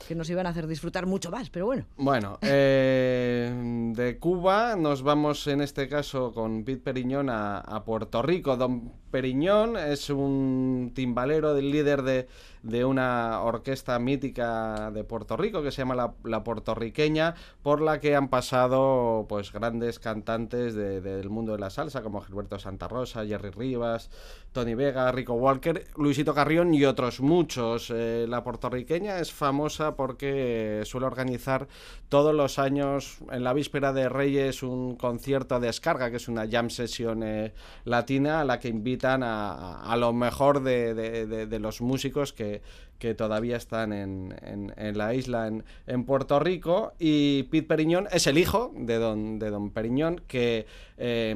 que 0.08 0.16
nos 0.16 0.30
iban 0.30 0.48
a 0.48 0.52
hacer 0.52 0.66
disfrutar 0.66 1.06
mucho 1.08 1.30
más, 1.30 1.50
pero 1.50 1.66
bueno. 1.66 1.86
Bueno, 1.98 2.40
eh, 2.42 3.92
de 3.94 4.18
Cuba 4.18 4.78
nos 4.78 5.04
vamos 5.04 5.46
en 5.48 5.60
este 5.60 5.90
caso 5.90 6.32
con 6.32 6.64
Pete 6.64 6.82
Periñón 6.84 7.30
a, 7.30 7.58
a 7.58 7.84
Puerto 7.84 8.22
Rico. 8.22 8.56
Don 8.56 8.94
Periñón 9.12 9.76
es 9.76 10.10
un 10.10 10.94
timbalero, 10.96 11.54
del 11.54 11.70
líder 11.70 12.04
de, 12.04 12.28
de 12.64 12.86
una 12.86 13.42
orquesta 13.42 13.98
mítica 14.00 14.92
de 14.92 15.04
Puerto 15.04 15.38
Rico 15.38 15.62
que 15.64 15.72
se 15.72 15.82
llama 15.82 15.96
la, 15.96 16.14
la 16.24 16.44
Puertorriqueña, 16.44 17.36
por 17.64 17.82
la 17.82 18.00
que 18.00 18.16
han 18.16 18.30
pasado 18.30 19.26
pues 19.30 19.52
grandes 19.52 20.00
cantantes 20.00 20.76
de- 20.76 21.02
del 21.02 21.30
mundo 21.30 21.54
de 21.54 21.60
la 21.60 21.70
salsa 21.70 22.02
como 22.02 22.22
Gilberto 22.22 22.60
Santa 22.60 22.88
Rosa, 22.88 23.26
Jerry 23.26 23.52
Rivas, 23.52 24.10
Tony 24.58 24.74
Vega, 24.74 25.12
Rico 25.12 25.36
Walker, 25.36 25.86
Luisito 25.98 26.34
Carrión 26.34 26.74
y 26.74 26.84
otros 26.84 27.20
muchos. 27.22 27.92
Eh, 27.94 28.26
la 28.28 28.44
puertorriqueña 28.44 29.20
es 29.20 29.32
famosa 29.32 29.96
porque 29.96 30.82
suele 30.84 31.06
organizar 31.06 31.68
todos 32.10 32.34
los 32.34 32.58
años, 32.58 33.20
en 33.32 33.44
la 33.44 33.54
víspera 33.54 33.94
de 33.94 34.10
Reyes, 34.10 34.64
un 34.64 34.96
concierto 34.96 35.60
de 35.60 35.68
descarga, 35.68 36.10
que 36.10 36.18
es 36.18 36.28
una 36.28 36.48
jam 36.50 36.72
session 36.72 37.22
eh, 37.22 37.54
latina 37.86 38.42
a 38.42 38.46
la 38.46 38.60
que 38.60 38.70
invitan 38.70 39.22
a, 39.22 39.52
a- 39.52 39.94
a 39.94 39.96
lo 39.96 40.12
mejor 40.12 40.64
de 40.64 41.60
los 41.62 41.80
músicos 41.82 42.34
que, 42.34 42.64
que 43.00 43.14
todavía 43.14 43.58
están 43.58 43.94
en, 43.94 44.34
en- 44.42 44.74
en 44.78 44.98
la 44.98 45.14
isla, 45.14 45.48
en, 45.48 45.64
en 45.86 46.04
Puerto 46.04 46.40
Rico. 46.40 46.94
Y 47.00 47.44
Pete 47.44 47.68
Periñón 47.68 48.08
es 48.12 48.28
el 48.28 48.38
hijo 48.38 48.72
de 48.76 48.96
don, 48.98 49.40
de 49.40 49.50
don 49.50 49.70
Periñón, 49.72 50.22
que 50.28 50.66
eh, 50.98 51.36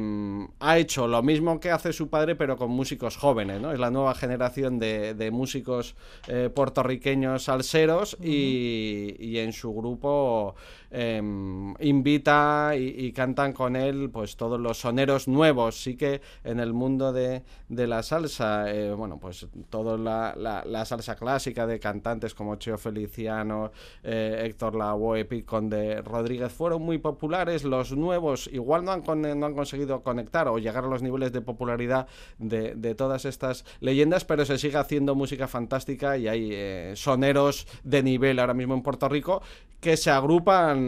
ha 0.60 0.78
hecho 0.78 1.08
lo 1.08 1.22
mismo 1.24 1.60
que 1.60 1.72
hace 1.72 1.94
su 1.94 2.10
padre, 2.10 2.36
pero 2.36 2.58
con 2.58 2.72
músicos 2.72 3.18
jóvenes. 3.18 3.62
¿no? 3.62 3.72
Es 3.72 3.80
la 3.80 3.92
nueva 3.92 4.16
generación 4.16 4.80
de, 4.80 5.14
de 5.14 5.32
músicos 5.32 5.96
eh, 6.28 6.50
puertorriqueños 6.54 7.44
salseros 7.44 8.18
y, 8.22 9.16
y 9.20 9.38
en 9.40 9.54
su 9.54 9.74
grupo 9.74 10.56
eh, 10.92 11.22
invita 11.80 12.74
y, 12.78 13.12
cantan 13.14 13.54
con 13.54 13.76
él 13.76 14.10
pues 14.12 14.36
todos 14.36 14.60
los 14.60 14.78
soneros 14.80 15.28
nuevos. 15.28 15.82
Sí 15.82 15.96
que 15.96 16.22
en 16.44 16.60
el 16.60 16.74
mundo 16.74 17.12
de, 17.14 17.44
de 17.70 17.88
la 17.88 18.04
salsa, 18.04 18.72
eh, 18.72 18.94
bueno, 18.94 19.18
pues 19.20 19.48
toda 19.70 19.98
la, 19.98 20.34
la- 20.38 20.64
la 20.66 20.86
salsa 20.86 21.16
clásica 21.16 21.66
de 21.68 21.80
cantantes 21.80 22.34
como 22.36 22.56
Cheo 22.56 22.78
Feliciano, 22.78 23.72
eh, 24.04 24.44
Héctor 24.46 24.76
Lavoe, 24.76 25.26
Conde, 25.46 26.02
Rodríguez 26.02 26.52
fueron 26.52 26.82
muy 26.82 26.98
populares. 26.98 27.64
Los 27.64 27.92
nuevos 27.96 28.50
igual 28.52 28.84
no 28.86 28.92
han, 28.92 29.02
con- 29.02 29.22
no 29.22 29.46
han 29.46 29.54
conseguido 29.54 30.02
conectar 30.04 30.48
o 30.48 30.58
llegar 30.60 30.84
a 30.86 30.88
los 30.88 31.02
niveles 31.02 31.32
de 31.32 31.42
popularidad 31.42 32.08
de, 32.38 32.76
de 32.76 32.96
todas 32.96 33.26
estas 33.26 33.66
leyendas, 33.80 34.26
pero 34.26 34.46
se 34.46 34.58
sigue 34.58 34.78
haciendo 34.78 35.16
música 35.16 35.48
fantástica 35.48 36.18
y 36.18 36.28
hay 36.28 36.50
eh, 36.54 36.94
soneros 36.96 37.68
de 37.84 38.04
nivel 38.04 38.40
ahora 38.40 38.54
mismo 38.54 38.74
en 38.74 38.82
Puerto 38.82 39.08
Rico 39.10 39.42
que 39.80 39.98
se 39.98 40.12
agrupan 40.12 40.81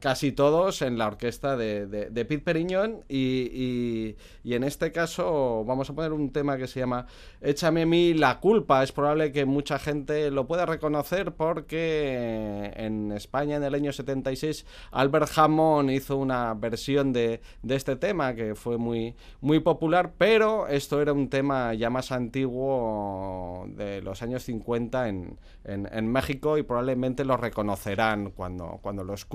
casi 0.00 0.32
todos 0.32 0.82
en 0.82 0.98
la 0.98 1.06
orquesta 1.06 1.56
de, 1.56 1.86
de, 1.86 2.10
de 2.10 2.24
Pete 2.24 2.42
Periñón 2.44 3.04
y, 3.08 3.48
y- 3.52 4.16
y 4.44 4.54
en 4.54 4.62
este 4.64 4.92
caso 4.92 5.64
vamos 5.64 5.90
a 5.90 5.94
poner 5.94 6.12
un 6.12 6.30
tema 6.30 6.56
que 6.56 6.66
se 6.66 6.80
llama 6.80 7.06
Échame 7.40 7.82
a 7.82 7.86
mí 7.86 8.14
la 8.14 8.38
culpa. 8.40 8.82
Es 8.82 8.92
probable 8.92 9.32
que 9.32 9.44
mucha 9.44 9.78
gente 9.78 10.30
lo 10.30 10.46
puede 10.46 10.64
reconocer 10.66 11.32
porque 11.32 12.72
en 12.76 13.12
España 13.12 13.56
en 13.56 13.64
el 13.64 13.74
año 13.74 13.92
76 13.92 14.66
Albert 14.92 15.30
Hammond 15.36 15.90
hizo 15.90 16.16
una 16.16 16.54
versión 16.54 17.12
de, 17.12 17.40
de 17.62 17.74
este 17.76 17.96
tema 17.96 18.34
que 18.34 18.54
fue 18.54 18.78
muy, 18.78 19.14
muy 19.40 19.60
popular, 19.60 20.12
pero 20.18 20.68
esto 20.68 21.00
era 21.02 21.12
un 21.12 21.28
tema 21.28 21.74
ya 21.74 21.90
más 21.90 22.12
antiguo 22.12 23.66
de 23.76 24.00
los 24.02 24.22
años 24.22 24.42
50 24.44 25.08
en, 25.08 25.38
en- 25.64 25.88
en 25.92 26.06
México 26.10 26.58
y 26.58 26.62
probablemente 26.62 27.24
lo 27.24 27.36
reconocerán 27.36 28.30
cuando, 28.30 28.78
cuando 28.82 29.04
lo 29.04 29.14
escuchen. 29.14 29.25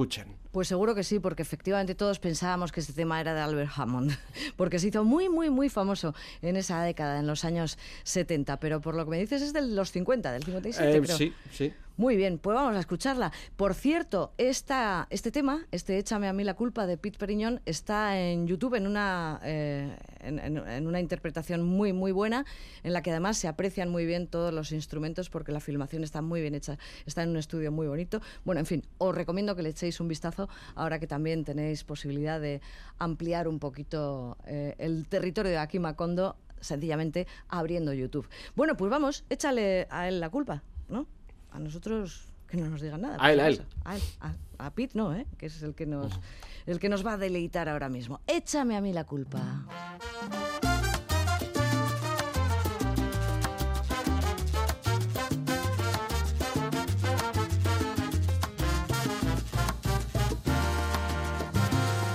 Pues 0.51 0.67
seguro 0.67 0.95
que 0.95 1.03
sí, 1.03 1.19
porque 1.19 1.41
efectivamente 1.41 1.95
todos 1.95 2.19
pensábamos 2.19 2.71
que 2.71 2.79
este 2.81 2.93
tema 2.93 3.19
era 3.21 3.33
de 3.33 3.41
Albert 3.41 3.71
Hammond, 3.75 4.11
porque 4.57 4.79
se 4.79 4.87
hizo 4.87 5.03
muy, 5.03 5.29
muy, 5.29 5.49
muy 5.49 5.69
famoso 5.69 6.13
en 6.41 6.55
esa 6.57 6.81
década, 6.83 7.19
en 7.19 7.27
los 7.27 7.45
años 7.45 7.77
70, 8.03 8.59
pero 8.59 8.81
por 8.81 8.95
lo 8.95 9.05
que 9.05 9.11
me 9.11 9.19
dices 9.19 9.41
es 9.41 9.53
de 9.53 9.61
los 9.61 9.91
50, 9.91 10.31
del 10.31 10.43
57, 10.43 10.97
Eh, 10.97 11.01
creo. 11.01 11.17
sí, 11.17 11.33
sí. 11.51 11.73
Muy 12.02 12.16
bien, 12.16 12.39
pues 12.39 12.56
vamos 12.56 12.76
a 12.76 12.80
escucharla. 12.80 13.32
Por 13.56 13.76
cierto, 13.76 14.34
esta, 14.39 15.06
este 15.12 15.30
tema, 15.30 15.68
este 15.70 15.99
Échame 15.99 16.28
a 16.28 16.34
mí 16.34 16.43
la 16.43 16.56
culpa 16.56 16.88
de 16.88 16.97
Pete 16.97 17.20
Periñón, 17.20 17.62
está 17.68 18.20
en 18.20 18.47
YouTube 18.47 18.74
en 18.74 18.88
una, 18.88 19.39
eh, 19.43 19.95
en, 20.22 20.88
una 20.88 20.99
interpretación 20.99 21.62
muy, 21.62 21.93
muy 21.93 22.12
buena, 22.12 22.43
en 22.82 22.93
la 22.93 23.04
que 23.04 23.12
además 23.12 23.38
se 23.38 23.47
aprecian 23.47 23.89
muy 23.89 24.08
bien 24.08 24.26
todos 24.26 24.52
los 24.52 24.72
instrumentos 24.72 25.30
porque 25.30 25.52
la 25.52 25.60
filmación 25.60 26.04
está 26.04 26.24
muy 26.24 26.41
bien 26.41 26.56
hecha, 26.56 26.80
está 27.06 27.22
en 27.22 27.30
un 27.30 27.38
estudio 27.38 27.72
muy 27.72 27.86
bonito. 27.86 28.20
Bueno, 28.45 28.62
en 28.62 28.66
fin, 28.66 28.84
os 28.97 29.14
recomiendo 29.14 29.56
que 29.56 29.62
le 29.62 29.70
echéis 29.70 29.99
un 29.99 30.08
vistazo 30.08 30.49
ahora 30.74 30.97
que 30.97 31.06
también 31.06 31.45
tenéis 31.45 31.84
posibilidad 31.84 32.41
de 32.41 32.62
ampliar 32.97 33.47
un 33.47 33.60
poquito 33.60 34.39
eh, 34.47 34.74
el 34.80 35.08
territorio 35.08 35.52
de 35.52 35.60
aquí 35.60 35.78
Macondo, 35.78 36.36
sencillamente 36.62 37.28
abriendo 37.47 37.93
YouTube. 37.93 38.28
Bueno, 38.56 38.76
pues 38.76 38.89
vamos, 38.89 39.24
échale 39.30 39.86
a 39.91 40.08
él 40.08 40.20
la 40.20 40.32
culpa, 40.32 40.64
¿no? 40.89 41.06
A 41.52 41.60
nosotros 41.60 42.28
que 42.47 42.58
no 42.58 42.70
nos 42.70 42.82
digan 42.82 43.02
nada. 43.02 43.18
A 43.20 43.32
él, 43.32 43.39
a 43.39 43.47
él. 43.47 43.62
A 43.86 43.95
él. 43.95 44.02
A, 44.20 44.34
a 44.66 44.72
Pete 44.72 44.97
no, 44.97 45.14
¿eh? 45.14 45.26
Que 45.38 45.45
es 45.47 45.62
el 45.64 45.74
que 45.76 45.86
nos 45.86 46.20
el 46.66 46.80
que 46.80 46.89
nos 46.89 47.06
va 47.06 47.14
a 47.14 47.18
deleitar 47.18 47.70
ahora 47.70 47.89
mismo. 47.89 48.22
Échame 48.28 48.76
a 48.76 48.82
mí 48.82 48.93
la 48.93 49.04
culpa. 49.06 49.66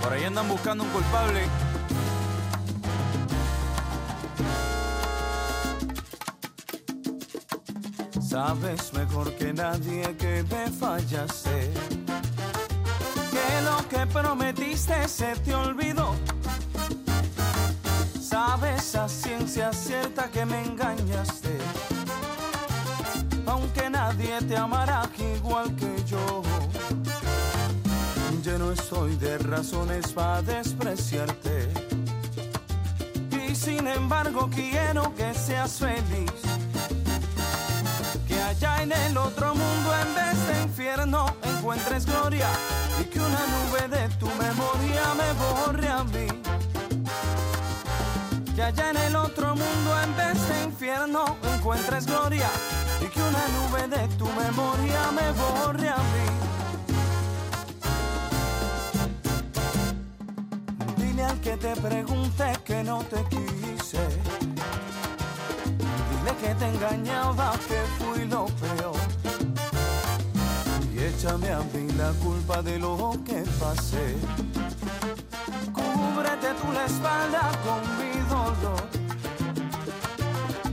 Por 0.03 0.13
ahí 0.13 0.25
andan 0.25 0.49
buscando 0.49 0.85
un 0.85 0.91
culpable. 0.91 1.43
Sabes 8.37 8.93
mejor 8.93 9.33
que 9.37 9.51
nadie 9.51 10.15
que 10.19 10.45
me 10.51 10.71
fallaste. 10.71 11.71
Que 13.33 13.63
lo 13.65 13.89
que 13.89 14.07
prometiste 14.13 15.09
se 15.09 15.35
te 15.37 15.55
olvidó. 15.55 16.15
Sabes 18.21 18.95
a 18.95 19.09
ciencia 19.09 19.73
cierta 19.73 20.31
que 20.31 20.45
me 20.45 20.63
engañaste. 20.67 21.57
Aunque 23.47 23.89
nadie 23.89 24.39
te 24.47 24.55
amará 24.55 25.09
igual 25.39 25.75
que 25.75 26.05
yo. 26.05 26.43
Yo 28.43 28.59
no 28.59 28.71
estoy 28.71 29.17
de 29.17 29.39
razones 29.39 30.13
para 30.13 30.43
despreciarte. 30.43 31.71
Y 33.49 33.55
sin 33.55 33.87
embargo 33.87 34.51
quiero 34.55 35.15
que 35.15 35.33
seas 35.33 35.79
feliz. 35.79 36.46
Allá 38.77 38.83
en 38.83 38.93
el 38.93 39.17
otro 39.17 39.55
mundo 39.55 39.95
en 40.03 40.15
vez 40.15 40.47
de 40.49 40.63
infierno 40.65 41.35
encuentres 41.43 42.05
gloria. 42.05 42.49
Y 43.01 43.05
que 43.05 43.19
una 43.19 43.41
nube 43.47 43.89
de 43.89 44.09
tu 44.17 44.27
memoria 44.27 45.15
me 45.17 45.33
borre 45.33 45.89
a 45.89 46.05
mí. 46.05 46.27
Que 48.55 48.63
allá 48.63 48.91
en 48.91 48.97
el 48.99 49.17
otro 49.17 49.49
mundo 49.49 50.01
en 50.03 50.17
vez 50.17 50.49
de 50.49 50.65
infierno 50.65 51.25
encuentres 51.55 52.07
gloria. 52.07 52.51
Y 53.01 53.07
que 53.07 53.21
una 53.21 53.49
nube 53.57 53.89
de 53.89 54.09
tu 54.17 54.27
memoria 54.27 55.11
me 55.13 55.33
borre 55.33 55.89
a 55.89 55.97
mí. 55.97 56.27
Dile 60.97 61.25
al 61.25 61.41
que 61.41 61.57
te 61.57 61.75
pregunte 61.77 62.53
que 62.65 62.85
no 62.85 62.99
te 63.05 63.25
quise. 63.25 64.36
Que 66.41 66.55
te 66.55 66.67
engañaba, 66.69 67.53
que 67.69 67.81
fui 67.99 68.25
lo 68.27 68.47
peor. 68.47 68.97
Y 70.95 70.99
échame 70.99 71.51
a 71.51 71.59
mí 71.59 71.91
la 71.97 72.11
culpa 72.25 72.63
de 72.63 72.79
lo 72.79 73.13
que 73.25 73.43
pasé. 73.59 74.17
Cúbrete 75.73 76.49
tú 76.61 76.73
la 76.73 76.85
espalda 76.85 77.51
con 77.65 77.81
mi 77.99 78.13
dolor. 78.29 78.83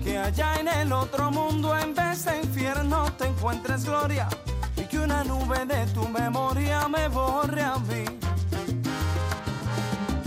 Que 0.03 0.17
allá 0.17 0.55
en 0.59 0.67
el 0.67 0.91
otro 0.91 1.31
mundo, 1.31 1.77
en 1.77 1.95
vez 1.95 2.25
de 2.25 2.41
infierno, 2.41 3.11
te 3.17 3.27
encuentres 3.27 3.85
gloria. 3.85 4.27
Y 4.75 4.83
que 4.83 4.99
una 4.99 5.23
nube 5.23 5.65
de 5.65 5.85
tu 5.87 6.07
memoria 6.09 6.87
me 6.87 7.07
borre 7.07 7.63
a 7.63 7.77
mí 7.79 8.05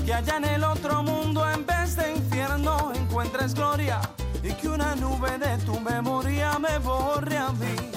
que 0.06 0.14
allá 0.14 0.36
en 0.36 0.44
el 0.44 0.62
otro 0.62 1.02
mundo 1.02 1.50
en 1.50 1.66
vez 1.66 1.96
de 1.96 2.12
infierno 2.12 2.92
encuentres 2.94 3.54
gloria 3.54 4.00
y 4.48 4.52
que 4.54 4.68
una 4.68 4.94
nube 4.94 5.38
de 5.38 5.58
tu 5.64 5.80
memoria 5.80 6.58
me 6.58 6.78
borre 6.78 7.36
a 7.36 7.50
mí. 7.52 7.95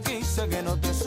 Que 0.00 0.48
que 0.48 0.62
no 0.62 0.76
te 0.76 0.97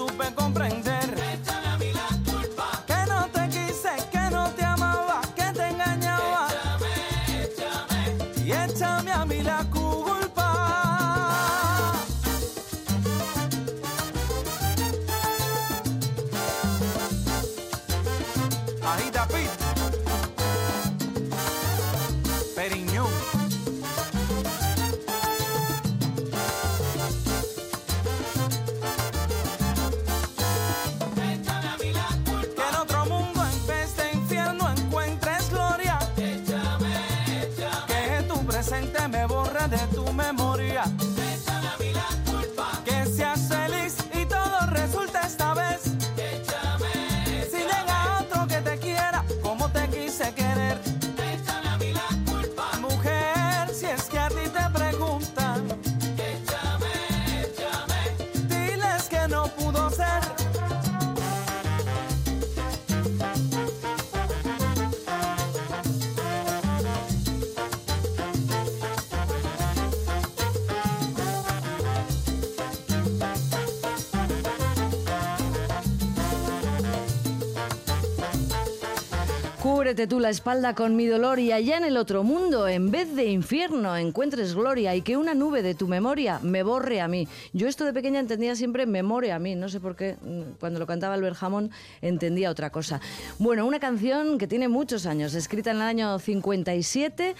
Cúbrete 79.92 80.08
tú 80.08 80.22
la 80.22 80.30
espalda 80.30 80.74
con 80.74 80.96
mi 80.96 81.06
dolor 81.06 81.38
y 81.38 81.52
allá 81.52 81.76
en 81.76 81.84
el 81.84 81.98
otro 81.98 82.24
mundo, 82.24 82.66
en 82.70 82.92
vez 82.92 83.14
de 83.14 83.26
infierno, 83.26 83.98
encuentres 83.98 84.56
gloria 84.56 84.96
y 84.96 85.02
que 85.02 85.18
una 85.18 85.34
nube 85.34 85.62
de 85.62 85.76
tu 85.76 85.89
memoria 85.89 86.39
me 86.42 86.64
borre 86.64 87.02
a 87.02 87.10
mí. 87.10 87.28
Yo 87.52 87.68
esto 87.68 87.84
de 87.84 87.92
pequeña 87.92 88.22
entendía 88.22 88.56
siempre 88.56 88.86
memoria 88.86 89.36
a 89.36 89.39
mí, 89.39 89.54
no 89.54 89.68
sé 89.68 89.82
por 89.82 89.98
qué, 89.98 90.16
mm, 90.22 90.60
cuando 90.62 90.80
lo 90.80 90.88
cantaba 90.88 91.16
Albert 91.16 91.36
Hammond 91.44 91.72
entendía 92.02 92.52
otra 92.52 92.70
cosa. 92.70 93.02
Bueno, 93.38 93.66
una 93.66 93.82
canción 93.82 94.38
que 94.38 94.48
tiene 94.48 94.70
muchos 94.70 95.06
años, 95.06 95.34
escrita 95.34 95.72
en 95.72 95.76
el 95.76 95.82
año 95.82 96.20
57 96.20 97.36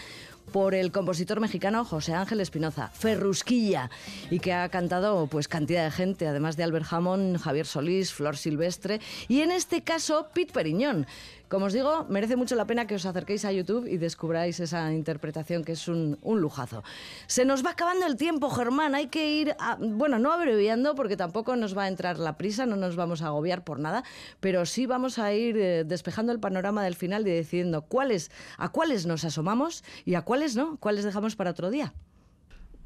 por 0.52 0.76
el 0.76 0.92
compositor 0.92 1.40
mexicano 1.40 1.86
José 1.86 2.14
Ángel 2.14 2.42
Espinoza, 2.42 2.90
Ferrusquilla, 2.90 3.90
y 4.30 4.40
que 4.40 4.52
ha 4.52 4.68
cantado 4.68 5.28
pues 5.28 5.48
cantidad 5.48 5.86
de 5.86 5.92
gente, 5.92 6.28
además 6.28 6.58
de 6.58 6.64
Albert 6.64 6.88
Hammond, 6.92 7.38
Javier 7.38 7.66
Solís, 7.66 8.12
Flor 8.12 8.36
Silvestre 8.36 9.00
y 9.30 9.40
en 9.40 9.52
este 9.52 9.84
caso 9.84 10.28
Pete 10.34 10.52
Periñón. 10.52 11.08
Como 11.52 11.66
os 11.66 11.74
digo, 11.74 12.06
merece 12.08 12.38
mucho 12.38 12.56
la 12.56 12.64
pena 12.64 12.88
que 12.88 12.96
os 12.96 13.06
acerquéis 13.06 13.44
a 13.44 13.52
YouTube 13.52 13.84
y 13.86 13.98
descubráis 13.98 14.62
esa 14.62 14.94
interpretación 14.94 15.66
que 15.66 15.74
es 15.74 15.90
un, 15.90 16.18
lujazo. 16.24 16.82
Se 17.28 17.44
nos 17.44 17.60
va 17.66 17.72
acabando 17.72 18.08
el 18.08 18.16
tiempo, 18.16 18.50
Germán. 18.50 18.96
Hay 18.96 19.08
que 19.08 19.30
ir, 19.36 19.58
bueno, 19.82 20.18
no 20.18 20.32
abreviando 20.32 20.96
porque 20.96 21.18
tampoco 21.18 21.58
nos 21.58 21.78
va 21.78 21.84
a 21.84 21.88
entrar 21.90 22.20
la 22.20 22.38
prisa, 22.38 22.66
no 22.66 22.78
nos 22.78 22.96
vamos 22.96 23.22
a 23.22 23.28
agobiar 23.28 23.66
por 23.66 23.80
nada, 23.80 24.06
pero 24.40 24.66
sí 24.66 24.86
vamos 24.86 25.20
a 25.20 25.34
ir 25.34 25.58
eh, 25.58 25.84
despejando 25.84 26.32
el 26.32 26.40
panorama 26.40 26.86
del 26.86 26.96
final 26.96 27.28
y 27.28 27.32
decidiendo 27.32 27.80
a 27.80 28.70
cuáles 28.70 29.06
nos 29.06 29.26
asomamos 29.26 29.84
y 30.06 30.16
a 30.16 30.22
cuáles 30.22 30.56
no, 30.56 30.78
cuáles 30.78 31.04
dejamos 31.04 31.36
para 31.36 31.52
otro 31.52 31.70
día. 31.70 31.94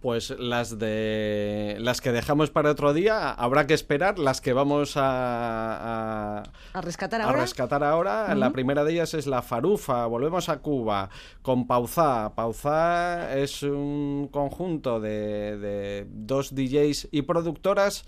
Pues 0.01 0.29
las 0.37 0.77
de 0.77 1.77
las 1.79 1.99
que 1.99 2.11
dejamos 2.11 2.51
para 2.51 2.69
otro 2.69 2.93
día 2.93 3.31
habrá 3.31 3.65
que 3.65 3.73
esperar, 3.73 4.19
las 4.19 4.39
que 4.39 4.53
vamos 4.53 4.97
a, 4.97 6.39
a- 6.39 6.43
A 6.73 6.81
rescatar 6.81 7.21
a 7.21 7.25
ahora. 7.25 7.41
rescatar 7.41 7.83
ahora. 7.83 8.35
La 8.35 8.51
primera 8.51 8.83
de 8.83 8.93
ellas 8.93 9.15
es 9.15 9.25
la 9.25 9.41
Farufa. 9.41 10.05
Volvemos 10.05 10.47
a 10.49 10.59
Cuba 10.59 11.09
con 11.41 11.65
Pauzá. 11.65 12.33
Pauzá 12.35 13.35
es 13.35 13.63
un 13.63 14.29
conjunto 14.31 14.99
de, 14.99 15.57
de 15.57 16.05
dos 16.11 16.53
DJs 16.53 17.07
y 17.11 17.23
productoras 17.23 18.05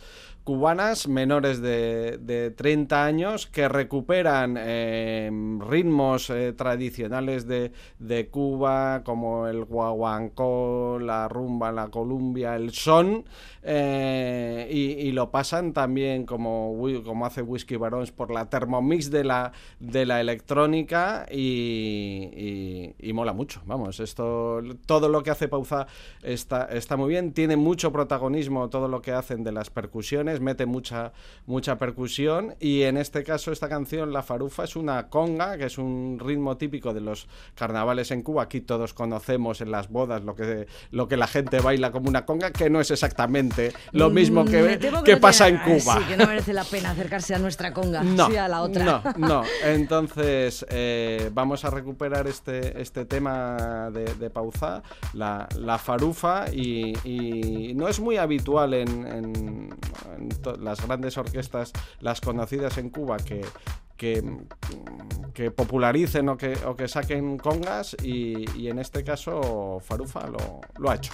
cubanas 0.48 1.10
menores 1.10 1.60
de, 1.60 2.18
de 2.22 2.52
30 2.52 3.04
años 3.04 3.48
que 3.48 3.68
recuperan 3.68 4.56
eh, 4.58 5.30
ritmos 5.60 6.30
eh, 6.30 6.54
tradicionales 6.54 7.50
de, 7.50 7.74
de 8.00 8.30
Cuba 8.30 9.02
como 9.04 9.48
el 9.48 9.66
guaguancó, 9.66 11.00
la 11.02 11.28
rumba, 11.28 11.74
la 11.74 11.90
columbia, 11.90 12.56
el 12.56 12.72
son 12.72 13.26
eh, 13.62 14.70
y, 14.72 15.12
lo 15.12 15.32
pasan 15.32 15.74
también 15.74 16.26
como, 16.26 16.78
como 17.04 17.26
hace 17.26 17.42
Whisky 17.42 17.76
Barons 17.76 18.14
por 18.14 18.32
la 18.32 18.50
Thermomix 18.50 19.12
de 19.12 19.26
la, 19.26 19.52
de 19.82 20.06
la 20.06 20.22
electrónica 20.22 21.26
y, 21.30 22.30
y- 22.38 22.96
y 23.10 23.14
mola 23.14 23.34
mucho. 23.34 23.62
Vamos, 23.66 24.00
esto 24.00 24.62
todo 24.86 25.10
lo 25.10 25.24
que 25.24 25.32
hace 25.32 25.48
Pauza 25.50 25.88
está, 26.24 26.66
está 26.66 26.96
muy 26.98 27.10
bien, 27.10 27.34
tiene 27.34 27.58
mucho 27.58 27.92
protagonismo 27.92 28.70
todo 28.70 28.88
lo 28.88 29.02
que 29.02 29.12
hacen 29.12 29.44
de 29.44 29.52
las 29.52 29.70
percusiones, 29.70 30.37
mete 30.40 30.66
mucha, 30.66 31.12
mucha 31.46 31.78
percusión 31.78 32.56
y 32.60 32.84
en 32.84 32.98
este 32.98 33.24
caso 33.24 33.52
esta 33.52 33.70
canción, 33.70 34.12
La 34.14 34.24
Farufa, 34.24 34.64
es 34.64 34.76
una 34.76 35.10
conga, 35.10 35.58
que 35.58 35.66
es 35.66 35.78
un 35.78 36.20
ritmo 36.24 36.58
típico 36.58 36.94
de 36.94 37.02
los 37.02 37.28
carnavales 37.56 38.12
en 38.12 38.22
Cuba. 38.22 38.44
Aquí 38.44 38.62
todos 38.62 38.94
conocemos 38.94 39.62
en 39.62 39.72
las 39.72 39.90
bodas 39.90 40.24
lo 40.24 40.36
que, 40.36 40.68
lo 40.92 41.08
que 41.08 41.18
la 41.18 41.28
gente 41.28 41.60
baila 41.60 41.92
como 41.92 42.10
una 42.10 42.26
conga, 42.26 42.52
que 42.52 42.70
no 42.70 42.80
es 42.82 42.92
exactamente 42.92 43.74
lo 43.92 44.10
mismo 44.10 44.44
Mm, 44.44 44.48
que, 44.50 44.78
temo 44.78 45.04
que 45.04 45.14
no 45.16 45.20
pasa 45.22 45.46
tiene- 45.46 45.64
en 45.74 45.80
Cuba. 45.80 45.98
Sí, 46.00 46.04
que 46.06 46.18
no 46.18 46.28
merece 46.28 46.54
la 46.54 46.64
pena 46.64 46.92
acercarse 46.92 47.34
a 47.36 47.40
nuestra 47.40 47.74
conga, 47.74 48.04
No, 48.04 48.28
sí 48.28 48.36
a 48.38 48.48
la 48.48 48.62
otra. 48.62 48.84
no, 49.18 49.28
no. 49.28 49.44
Entonces, 49.64 50.66
eh, 50.70 51.30
vamos 51.34 51.66
a 51.66 51.70
recuperar 51.70 52.28
este, 52.28 52.82
este 52.82 53.06
tema 53.06 53.90
de, 53.92 54.06
de 54.16 54.30
Pauzá, 54.30 54.84
la, 55.14 55.48
la 55.58 55.78
farufa, 55.78 56.46
y, 56.54 56.94
y 57.08 57.74
no 57.74 57.88
es 57.88 58.00
muy 58.00 58.18
habitual 58.18 58.74
en, 58.74 58.88
en- 59.08 59.70
las 60.60 60.86
grandes 60.86 61.18
orquestas, 61.18 61.74
las 62.00 62.22
conocidas 62.22 62.78
en 62.78 62.90
Cuba, 62.90 63.18
que, 63.18 63.46
que, 63.96 64.24
que 65.34 65.52
popularicen 65.52 66.30
o 66.30 66.38
que, 66.38 66.58
o 66.66 66.76
que 66.76 66.88
saquen 66.88 67.38
congas, 67.38 67.96
y, 68.02 68.68
en 68.68 68.80
este 68.80 69.04
caso 69.04 69.80
Farufa 69.82 70.28
lo, 70.28 70.90
ha 70.90 70.96
hecho. 70.96 71.12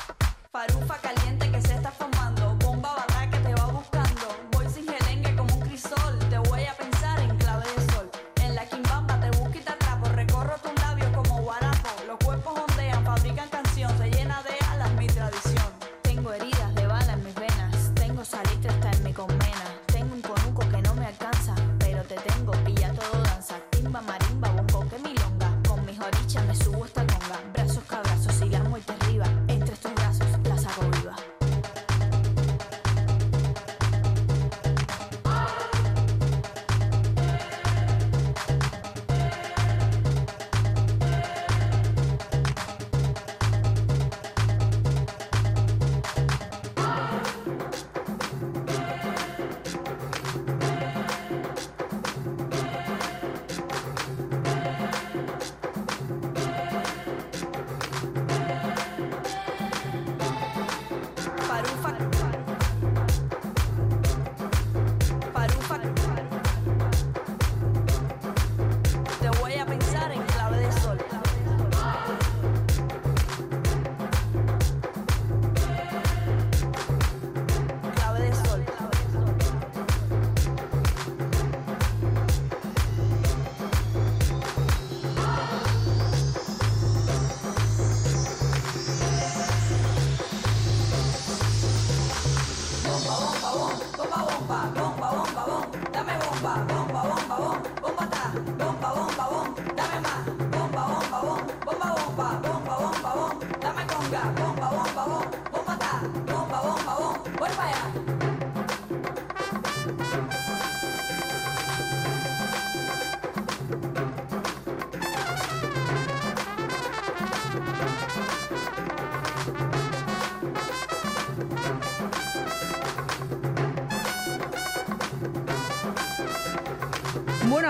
Bomba, 104.31 104.69
bomba, 104.71 105.03
bomba, 105.05 105.31
bomba 105.51 105.75
bomba, 105.75 106.32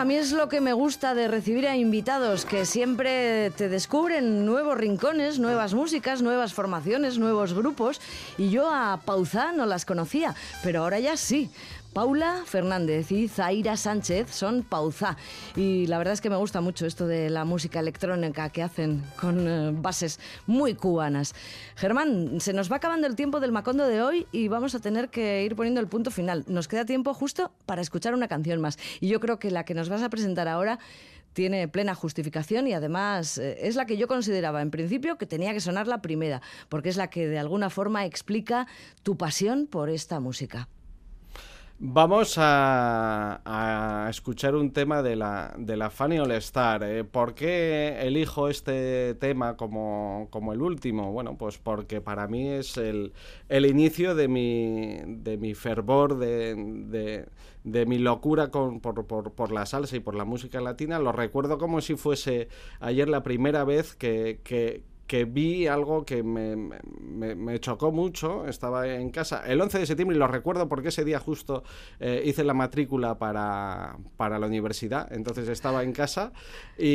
a 0.03 0.05
mí 0.05 0.15
es 0.15 0.33
lo 0.33 0.49
que 0.49 0.59
me 0.59 0.73
gusta 0.73 1.15
de 1.15 1.29
recibir 1.29 1.65
a 1.65 1.77
invitados 1.77 2.43
que 2.43 2.65
siempre 2.65 3.51
te 3.51 3.69
descubren 3.69 4.45
nuevos 4.45 4.77
rincones, 4.77 5.39
nuevas 5.39 5.73
músicas, 5.73 6.21
nuevas 6.21 6.53
formaciones, 6.53 7.17
nuevos 7.17 7.53
grupos. 7.53 8.01
Y 8.37 8.49
yo 8.49 8.69
a 8.69 8.99
Pauzá 9.05 9.53
no 9.53 9.65
las 9.65 9.85
conocía, 9.85 10.35
pero 10.61 10.81
ahora 10.81 10.99
ya 10.99 11.15
sí. 11.15 11.49
Paula 11.93 12.41
Fernández 12.45 13.11
y 13.11 13.27
Zaira 13.27 13.77
Sánchez 13.77 14.31
son 14.31 14.63
Pauzá. 14.63 15.15
Y 15.55 15.85
la 15.85 15.99
verdad 15.99 16.15
es 16.15 16.21
que 16.21 16.29
me 16.31 16.35
gusta 16.35 16.59
mucho 16.59 16.87
esto 16.87 17.05
de 17.05 17.29
la 17.29 17.45
música 17.45 17.79
electrónica 17.79 18.49
que 18.49 18.63
hacen 18.63 19.03
con 19.15 19.47
eh, 19.47 19.71
bases 19.71 20.19
muy 20.47 20.73
cubanas. 20.73 21.35
Germán, 21.75 22.41
se 22.41 22.51
nos 22.51 22.71
va 22.71 22.77
acabando 22.77 23.05
el 23.05 23.15
tiempo 23.15 23.39
del 23.39 23.51
Macondo 23.51 23.85
de 23.85 24.01
hoy 24.01 24.25
y 24.31 24.47
vamos 24.47 24.73
a 24.73 24.79
tener 24.79 25.09
que 25.09 25.43
ir 25.43 25.55
poniendo 25.55 25.81
el 25.81 25.87
punto 25.87 26.09
final. 26.09 26.43
Nos 26.47 26.67
queda 26.67 26.83
tiempo 26.83 27.13
justo 27.13 27.51
para 27.67 27.83
escuchar 27.83 28.15
una 28.15 28.27
canción 28.27 28.59
más. 28.59 28.79
Y 28.99 29.07
yo 29.07 29.19
creo 29.19 29.37
que 29.37 29.51
la 29.51 29.63
que 29.63 29.75
nos 29.75 29.87
vas 29.87 30.01
a 30.01 30.09
presentar 30.09 30.47
ahora 30.47 30.79
tiene 31.33 31.67
plena 31.67 31.93
justificación 31.93 32.67
y 32.67 32.73
además 32.73 33.37
eh, 33.37 33.59
es 33.61 33.75
la 33.75 33.85
que 33.85 33.97
yo 33.97 34.07
consideraba 34.07 34.63
en 34.63 34.71
principio 34.71 35.19
que 35.19 35.27
tenía 35.27 35.53
que 35.53 35.59
sonar 35.59 35.87
la 35.87 36.01
primera, 36.01 36.41
porque 36.69 36.89
es 36.89 36.97
la 36.97 37.11
que 37.11 37.27
de 37.27 37.37
alguna 37.37 37.69
forma 37.69 38.05
explica 38.05 38.65
tu 39.03 39.15
pasión 39.15 39.67
por 39.67 39.91
esta 39.91 40.19
música. 40.19 40.67
Vamos 41.85 42.35
a, 42.37 44.07
escuchar 44.09 44.55
un 44.55 44.71
tema 44.71 45.03
de 45.03 45.17
la, 45.17 45.53
de 45.57 45.75
la 45.75 45.89
Fanny 45.89 46.17
All 46.17 46.31
Star. 46.31 46.81
Eh, 46.83 47.03
¿Por 47.03 47.35
qué 47.35 47.97
elijo 47.99 48.47
este 48.47 49.15
tema 49.15 49.57
como, 49.57 50.29
como 50.29 50.53
el 50.53 50.61
último? 50.61 51.11
Bueno, 51.11 51.37
pues 51.37 51.57
porque 51.57 51.99
para 51.99 52.25
mí 52.29 52.47
es 52.47 52.77
el, 52.77 53.11
el 53.49 53.65
inicio 53.65 54.15
de 54.15 54.29
mi, 54.29 54.97
de 55.05 55.37
mi 55.37 55.55
fervor, 55.55 56.17
de, 56.19 56.55
de, 56.55 57.25
de 57.65 57.85
mi 57.85 57.97
locura 57.97 58.49
con, 58.49 58.79
por, 58.79 59.05
por, 59.05 59.33
por 59.33 59.51
la 59.51 59.65
salsa 59.65 59.97
y 59.97 59.99
por 59.99 60.15
la 60.15 60.23
música 60.23 60.61
latina. 60.61 60.99
Lo 60.99 61.11
recuerdo 61.11 61.57
como 61.57 61.81
si 61.81 61.95
fuese 61.95 62.47
ayer 62.79 63.09
la 63.09 63.23
primera 63.23 63.65
vez 63.65 63.93
que, 63.93 64.39
que, 64.45 64.83
que 65.07 65.25
vi 65.25 65.67
algo 65.67 66.05
que 66.05 66.23
me, 66.23 66.55
me, 66.55 67.35
me 67.35 67.59
chocó 67.59 67.91
mucho. 67.91 68.47
Estaba 68.47 68.87
en 68.87 69.09
casa 69.11 69.43
el 69.45 69.59
11 69.61 69.79
de 69.79 69.85
septiembre 69.85 70.15
y 70.15 70.19
lo 70.19 70.27
recuerdo 70.27 70.67
porque 70.69 70.87
ese 70.89 71.03
día 71.05 71.19
justo 71.19 71.63
eh, 71.99 72.23
hice 72.25 72.43
la 72.43 72.53
matrícula 72.53 73.17
para, 73.19 73.97
para 74.17 74.39
la 74.39 74.47
universidad. 74.47 75.11
Entonces 75.13 75.47
estaba 75.49 75.83
en 75.83 75.91
casa 75.93 76.31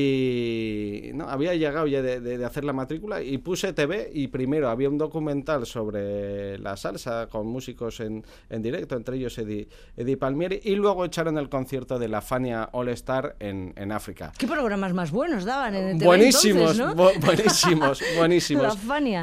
y 0.02 1.10
no, 1.14 1.28
había 1.28 1.54
llegado 1.54 1.86
ya 1.86 2.02
de, 2.02 2.20
de- 2.20 2.38
de 2.38 2.44
hacer 2.44 2.64
la 2.64 2.72
matrícula 2.72 3.22
y 3.22 3.38
puse 3.38 3.72
TV 3.72 4.10
y 4.12 4.28
primero 4.28 4.68
había 4.68 4.88
un 4.88 4.98
documental 4.98 5.66
sobre 5.66 6.58
la 6.58 6.76
salsa 6.76 7.28
con 7.28 7.46
músicos 7.46 8.00
en, 8.00 8.24
en 8.50 8.62
directo, 8.62 8.96
entre 8.96 9.16
ellos 9.16 9.36
Eddie, 9.38 9.68
Eddie 9.96 10.16
Palmieri, 10.16 10.60
y 10.62 10.74
luego 10.76 11.04
echaron 11.04 11.38
el 11.38 11.48
concierto 11.48 11.98
de 11.98 12.08
la 12.08 12.20
Fania 12.20 12.68
All 12.72 12.88
Star 12.90 13.36
en, 13.40 13.72
en 13.76 13.92
África. 13.92 14.32
¿Qué 14.38 14.46
programas 14.46 14.92
más 14.94 15.10
buenos 15.10 15.44
daban 15.44 15.74
en 15.74 15.84
el 15.88 15.94
TV 15.98 16.06
Buenísimos, 16.06 16.78
entonces, 16.78 16.96
¿no? 16.96 17.04
bu- 17.04 17.24
buenísimos, 17.24 17.97
buenísimos. 18.16 18.64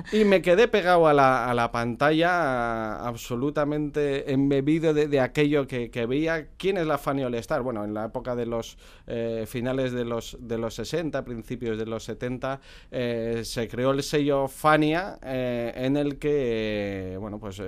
Y 0.11 0.25
me 0.25 0.41
quedé 0.41 0.67
pegado 0.67 1.07
a 1.07 1.13
la, 1.13 1.49
a 1.49 1.53
la 1.53 1.71
pantalla 1.71 3.05
absolutamente 3.07 4.31
embebido 4.31 4.93
de, 4.93 5.07
de 5.07 5.19
aquello 5.19 5.67
que, 5.67 5.89
que 5.91 6.05
veía. 6.05 6.47
¿Quién 6.57 6.77
es 6.77 6.87
la 6.87 6.97
Fania 6.97 7.27
All 7.27 7.35
Star? 7.35 7.61
Bueno, 7.61 7.83
en 7.83 7.93
la 7.93 8.05
época 8.05 8.35
de 8.35 8.45
los 8.45 8.77
eh, 9.07 9.45
finales 9.47 9.91
de 9.91 10.05
los, 10.05 10.37
de 10.39 10.57
los 10.57 10.73
60, 10.75 11.23
principios 11.25 11.77
de 11.77 11.85
los 11.85 12.03
70, 12.03 12.59
eh, 12.91 13.41
se 13.43 13.67
creó 13.67 13.91
el 13.91 14.03
sello 14.03 14.47
Fania 14.47 15.17
eh, 15.23 15.73
en 15.75 15.97
el 15.97 16.17
que, 16.17 17.17
bueno, 17.19 17.39
pues 17.39 17.61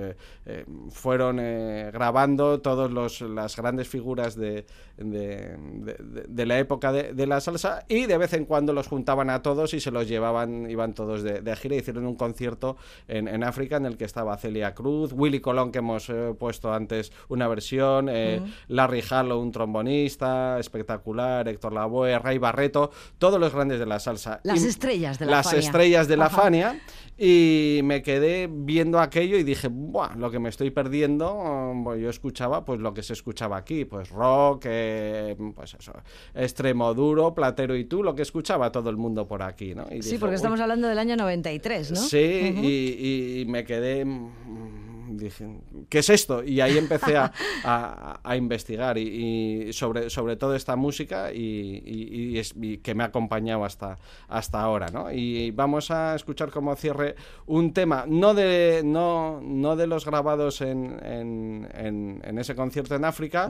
fueron 0.92 1.38
grabando 1.92 2.60
todas 2.62 3.22
las 3.22 3.56
grandes 3.56 3.88
figuras 3.88 4.36
de, 4.36 4.66
de, 4.98 5.58
de- 5.58 5.98
de- 6.00 6.26
de 6.28 6.46
la 6.46 6.60
época 6.60 6.92
de, 6.92 7.14
de 7.14 7.28
la 7.28 7.40
salsa 7.42 7.86
y 7.88 8.06
de 8.06 8.18
vez 8.18 8.34
en 8.34 8.46
cuando 8.46 8.74
los 8.74 8.88
juntaban 8.88 9.30
a 9.30 9.42
todos 9.42 9.74
y 9.74 9.80
se 9.80 9.92
los 9.92 10.08
llevaban, 10.08 10.70
iban 10.70 10.94
todos 10.98 11.24
de, 11.24 11.40
de 11.42 11.56
gira. 11.56 11.78
Hicieron 11.78 12.06
un 12.06 12.16
concierto 12.16 12.76
en, 13.08 13.30
en 13.30 13.46
África 13.46 13.78
en 13.78 13.86
el 13.86 13.96
que 13.96 14.04
estaba 14.04 14.36
Celia 14.38 14.74
Cruz, 14.76 15.14
Willy 15.14 15.40
Colón, 15.40 15.72
que 15.72 15.78
hemos 15.80 16.10
eh, 16.10 16.34
puesto 16.38 16.74
antes 16.74 17.14
una 17.30 17.48
versión, 17.48 18.10
eh, 18.12 18.42
Larry 18.68 19.02
Harlow, 19.10 19.40
un 19.40 19.52
trombonista 19.54 20.60
espectacular, 20.60 21.48
Héctor 21.48 21.72
Lavoe, 21.74 22.20
Ray 22.20 22.38
Barreto, 22.40 22.92
todos 23.18 23.40
los 23.40 23.54
grandes 23.54 23.80
de 23.80 23.86
la 23.86 24.00
salsa. 24.00 24.42
Las 24.44 24.64
Y- 24.64 24.68
estrellas 24.68 25.20
de 25.20 25.26
la 25.28 25.32
Las 25.32 25.46
Fania. 25.46 25.60
estrellas 25.60 26.08
de 26.08 26.18
la 26.18 26.26
Ajá. 26.26 26.42
Fania. 26.42 26.80
Y 27.20 27.80
me 27.84 28.04
quedé 28.04 28.48
viendo 28.48 29.00
aquello 29.00 29.38
y 29.38 29.44
dije, 29.44 29.70
Buah, 29.72 30.16
lo 30.18 30.30
que 30.30 30.38
me 30.38 30.50
estoy 30.50 30.70
perdiendo, 30.70 31.74
mm, 31.74 31.84
pues 31.84 32.00
yo 32.00 32.10
escuchaba 32.12 32.64
pues 32.64 32.80
lo 32.80 32.94
que 32.94 33.02
se 33.02 33.14
escuchaba 33.14 33.58
aquí, 33.58 33.86
pues 33.86 34.10
rock, 34.10 34.66
eh, 34.68 35.36
pues 35.56 35.74
eso, 35.74 35.94
extremo 36.36 36.94
duro, 36.94 37.34
platero 37.34 37.76
y 37.76 37.86
tú, 37.86 38.04
lo 38.04 38.14
que 38.14 38.22
escuchaba 38.22 38.72
todo 38.72 38.92
el 38.92 38.98
mundo 38.98 39.28
por 39.28 39.42
aquí, 39.42 39.74
¿no? 39.74 39.86
Y 39.90 40.04
Sí, 40.04 40.10
dije, 40.12 40.20
porque 40.20 40.36
estamos 40.36 40.60
hablando 40.60 40.87
del 40.88 41.00
año 41.00 41.16
93, 41.16 41.92
¿no? 41.92 41.98
Sí, 41.98 42.54
Ujú. 42.56 42.64
y, 42.64 43.42
y 43.42 43.46
me 43.46 43.64
quedé. 43.66 44.06
Dije, 45.10 45.48
¿qué 45.90 46.00
es 46.00 46.10
esto? 46.10 46.44
Y 46.44 46.60
ahí 46.62 46.78
empecé 46.78 47.16
a, 47.18 47.32
a- 47.64 48.20
a 48.24 48.36
investigar 48.36 48.98
y, 48.98 49.68
y 49.68 49.74
sobre, 49.74 50.10
sobre 50.10 50.36
todo 50.36 50.56
esta 50.56 50.76
música 50.76 51.32
y, 51.34 51.82
y- 51.86 52.38
es- 52.40 52.54
y 52.60 52.78
que 52.80 52.94
me 52.94 53.04
ha 53.04 53.08
acompañado 53.08 53.64
hasta, 53.66 53.98
hasta 54.28 54.60
ahora. 54.62 54.88
¿no? 54.92 55.12
Y 55.12 55.52
vamos 55.52 55.92
a 55.92 56.16
escuchar 56.16 56.52
como 56.52 56.76
cierre 56.76 57.16
un 57.46 57.74
tema, 57.74 58.06
no 58.08 58.34
de, 58.34 58.82
no, 58.84 59.40
no 59.42 59.76
de 59.76 59.88
los 59.88 60.06
grabados 60.06 60.62
en, 60.62 61.00
en- 61.04 61.68
en- 61.74 62.22
en 62.24 62.38
ese 62.40 62.56
concierto 62.56 62.96
en 62.96 63.06
África, 63.06 63.50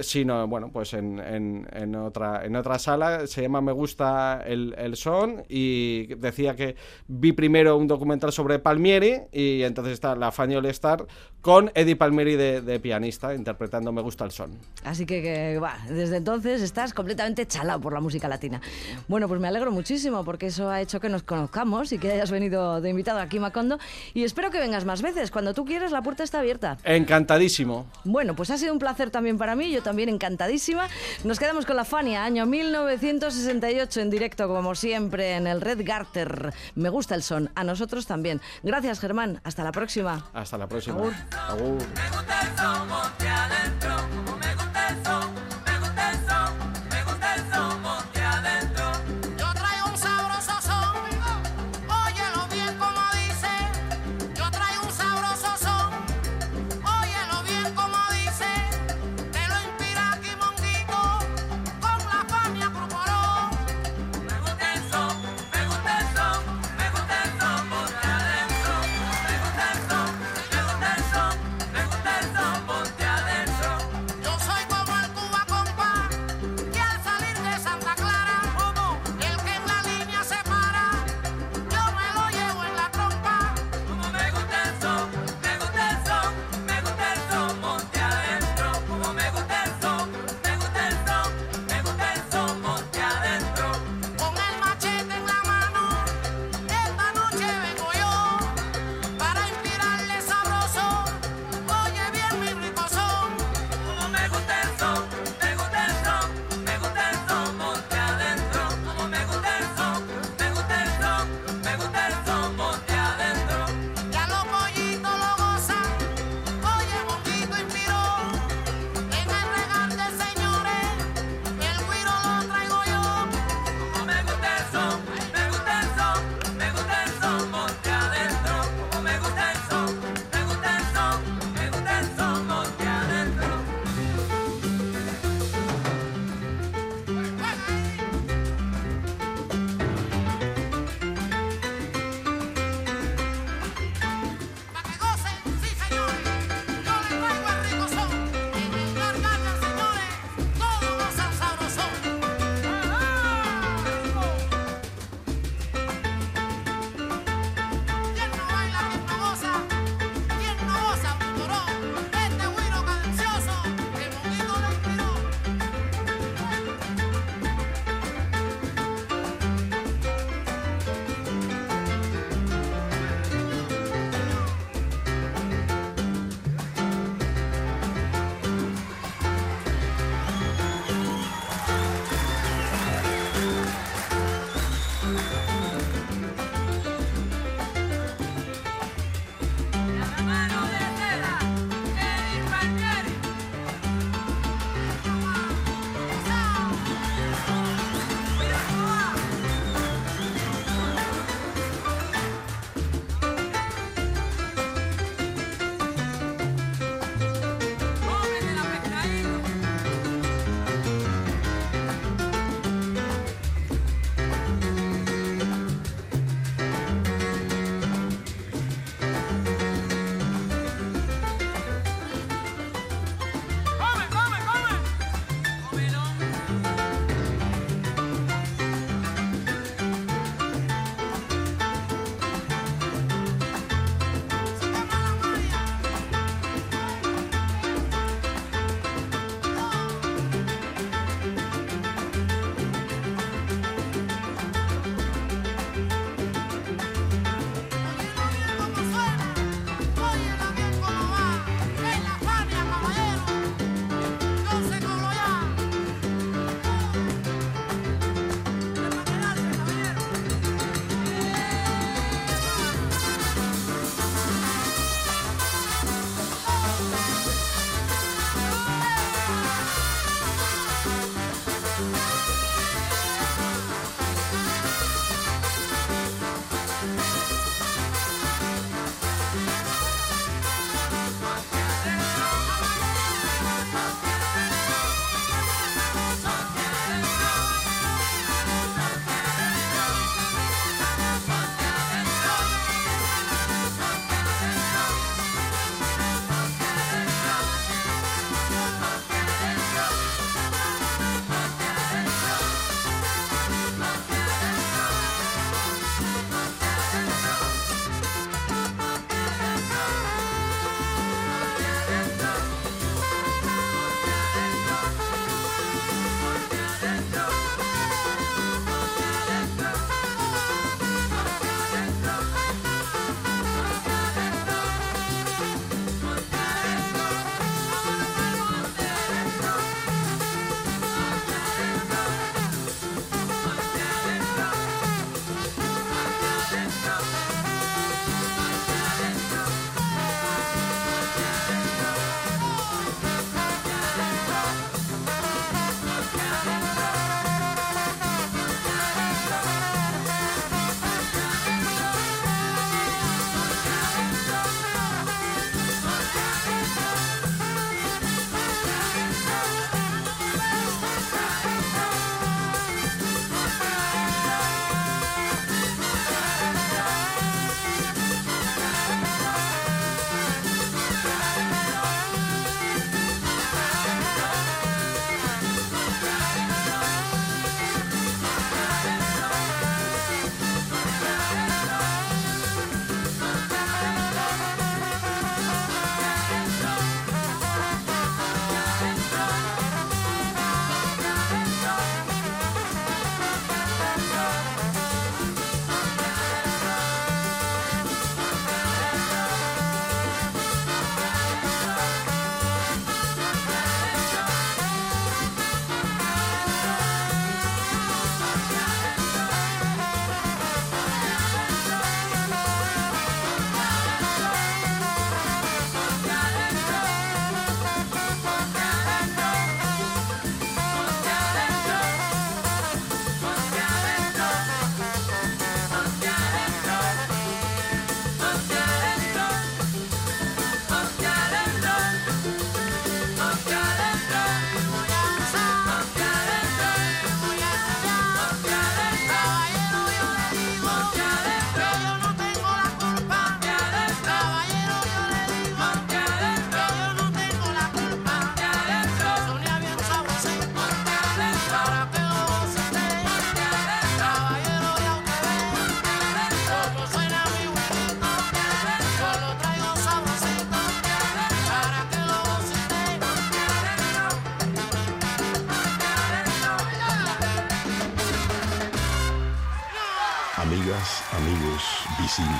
sino 0.00 0.46
bueno, 0.48 0.70
pues 0.72 0.92
en, 0.94 1.18
en- 1.18 1.66
en 1.72 1.94
otra, 1.96 2.44
en 2.44 2.54
otra 2.56 2.78
sala. 2.78 3.26
Se 3.26 3.42
llama 3.42 3.60
Me 3.60 3.72
gusta 3.72 4.42
el, 4.46 4.74
el 4.78 4.96
son 4.96 5.42
y 5.48 6.06
decía 6.16 6.54
que 6.54 6.76
vi 7.06 7.32
primero 7.32 7.76
un 7.76 7.86
documental 7.86 8.32
sobre 8.32 8.58
Palmieri 8.58 9.14
y 9.32 9.62
entonces 9.62 9.94
está 9.94 10.14
la 10.16 10.30
Fanny 10.32 10.56
All 10.56 10.66
Star 11.06 11.38
con 11.40 11.70
Eddie 11.74 11.96
Palmieri 11.96 12.36
de, 12.36 12.60
de 12.60 12.80
pianista 12.80 13.34
interpretando 13.34 13.92
Me 13.92 14.02
gusta 14.02 14.24
el 14.24 14.32
son. 14.32 14.58
Así 14.84 15.06
que, 15.06 15.22
que, 15.22 15.58
va, 15.58 15.78
desde 15.88 16.16
entonces 16.16 16.62
estás 16.62 16.92
completamente 16.92 17.46
chalado 17.46 17.80
por 17.80 17.92
la 17.92 18.00
música 18.00 18.28
latina. 18.28 18.60
Bueno, 19.06 19.28
pues 19.28 19.40
me 19.40 19.48
alegro 19.48 19.70
muchísimo 19.70 20.24
porque 20.24 20.46
eso 20.46 20.68
ha 20.68 20.80
hecho 20.80 21.00
que 21.00 21.08
nos 21.08 21.22
conozcamos 21.22 21.92
y 21.92 21.98
que 21.98 22.10
hayas 22.10 22.30
venido 22.30 22.80
de 22.80 22.90
invitado 22.90 23.20
aquí, 23.20 23.38
Macondo. 23.38 23.78
Y 24.14 24.24
espero 24.24 24.50
que 24.50 24.58
vengas 24.58 24.84
más 24.84 25.00
veces. 25.00 25.30
Cuando 25.30 25.54
tú 25.54 25.64
quieres, 25.64 25.92
la 25.92 26.02
puerta 26.02 26.24
está 26.24 26.40
abierta. 26.40 26.76
Encantadísimo. 26.84 27.86
Bueno, 28.04 28.34
pues 28.34 28.50
ha 28.50 28.58
sido 28.58 28.72
un 28.72 28.78
placer 28.78 29.10
también 29.10 29.38
para 29.38 29.54
mí, 29.54 29.70
yo 29.70 29.82
también 29.82 30.08
encantadísima. 30.08 30.88
Nos 31.24 31.38
quedamos 31.38 31.66
con 31.66 31.76
la 31.76 31.84
Fania, 31.84 32.24
año 32.24 32.46
1968 32.46 34.00
en 34.00 34.10
directo, 34.10 34.48
como 34.48 34.74
siempre, 34.74 35.36
en 35.36 35.46
el 35.46 35.60
Red 35.60 35.80
Garter. 35.84 36.52
Me 36.74 36.88
gusta 36.88 37.14
el 37.14 37.22
son, 37.22 37.50
a 37.54 37.64
nosotros 37.64 38.06
también. 38.06 38.40
Gracias, 38.62 39.00
Germán. 39.00 39.40
Hasta 39.44 39.62
la 39.62 39.72
próxima. 39.72 40.26
Hasta 40.32 40.58
la 40.58 40.66
próxima. 40.66 40.87
Agur. 40.88 41.12
Agur. 41.50 43.27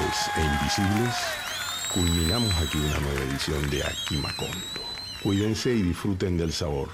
E 0.08 0.40
invisibles, 0.42 1.14
culminamos 1.92 2.54
aquí 2.54 2.78
una 2.78 2.98
nueva 2.98 3.20
edición 3.30 3.68
de 3.68 3.84
Aquí 3.84 4.16
Macondo. 4.16 4.56
Cuídense 5.22 5.74
y 5.74 5.82
disfruten 5.82 6.38
del 6.38 6.50
sabor. 6.50 6.88